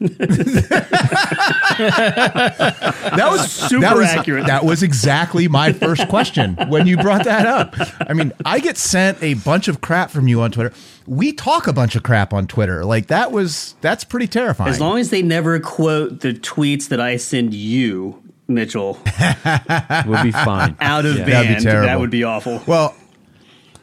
[0.00, 0.78] That
[3.30, 4.46] was Super that was, accurate.
[4.46, 7.74] That was exactly my first question when you brought that up.
[8.08, 10.72] I mean, I get sent a bunch of crap from you on Twitter.
[11.06, 12.84] We talk a bunch of crap on Twitter.
[12.84, 14.70] Like that was that's pretty terrifying.
[14.70, 18.98] As long as they never quote the tweets that I send you, Mitchell,
[20.06, 20.76] We'll be fine.
[20.80, 21.24] out of Yeah.
[21.24, 21.86] That'd be band, terrible.
[21.86, 22.62] that would be awful.
[22.66, 22.94] Well,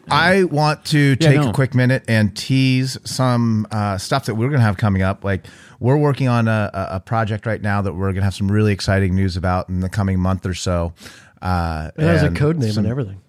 [0.09, 1.49] I want to take no.
[1.49, 5.23] a quick minute and tease some uh, stuff that we're going to have coming up.
[5.23, 5.45] Like
[5.79, 8.51] we're working on a, a a project right now that we're going to have some
[8.51, 10.93] really exciting news about in the coming month or so.
[11.41, 13.21] Uh, It has a code name some- and everything.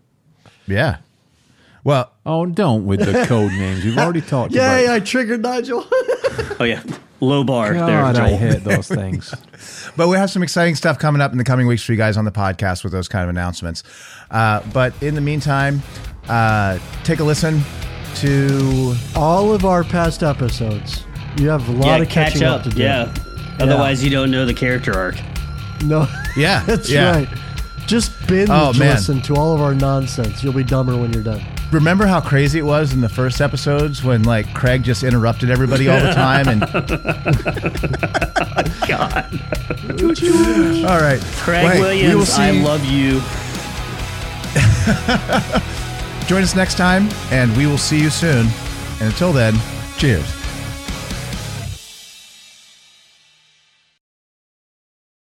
[0.66, 0.98] Yeah.
[1.84, 3.84] Well, Oh, don't with the code names.
[3.84, 4.84] We've already talked Yay!
[4.84, 4.94] about.
[4.96, 5.86] I triggered Nigel.
[6.60, 6.82] Oh, yeah.
[7.20, 8.36] Low bar there, God, I Joel.
[8.38, 9.32] hate those things.
[9.96, 12.16] But we have some exciting stuff coming up in the coming weeks for you guys
[12.16, 13.82] on the podcast with those kind of announcements.
[14.30, 15.82] Uh, but in the meantime,
[16.28, 17.62] uh, take a listen
[18.16, 18.94] to.
[19.16, 21.04] All of our past episodes.
[21.38, 22.58] You have a lot Yeah, of catch catching up.
[22.60, 22.82] up to do.
[22.82, 23.14] Yeah.
[23.60, 25.16] Otherwise, you don't know the character arc.
[25.84, 26.06] No.
[26.36, 27.10] Yeah, That's yeah.
[27.12, 27.28] right.
[27.86, 30.42] Just binge Oh, listen to all of our nonsense.
[30.44, 31.40] You'll be dumber when you're done.
[31.70, 35.88] Remember how crazy it was in the first episodes when like Craig just interrupted everybody
[35.88, 36.60] all the time and.
[38.88, 39.24] God.
[40.88, 43.20] all right, Craig Wait, we will Williams, see- I love you.
[46.28, 48.46] Join us next time, and we will see you soon.
[49.00, 49.54] And until then,
[49.96, 50.47] cheers.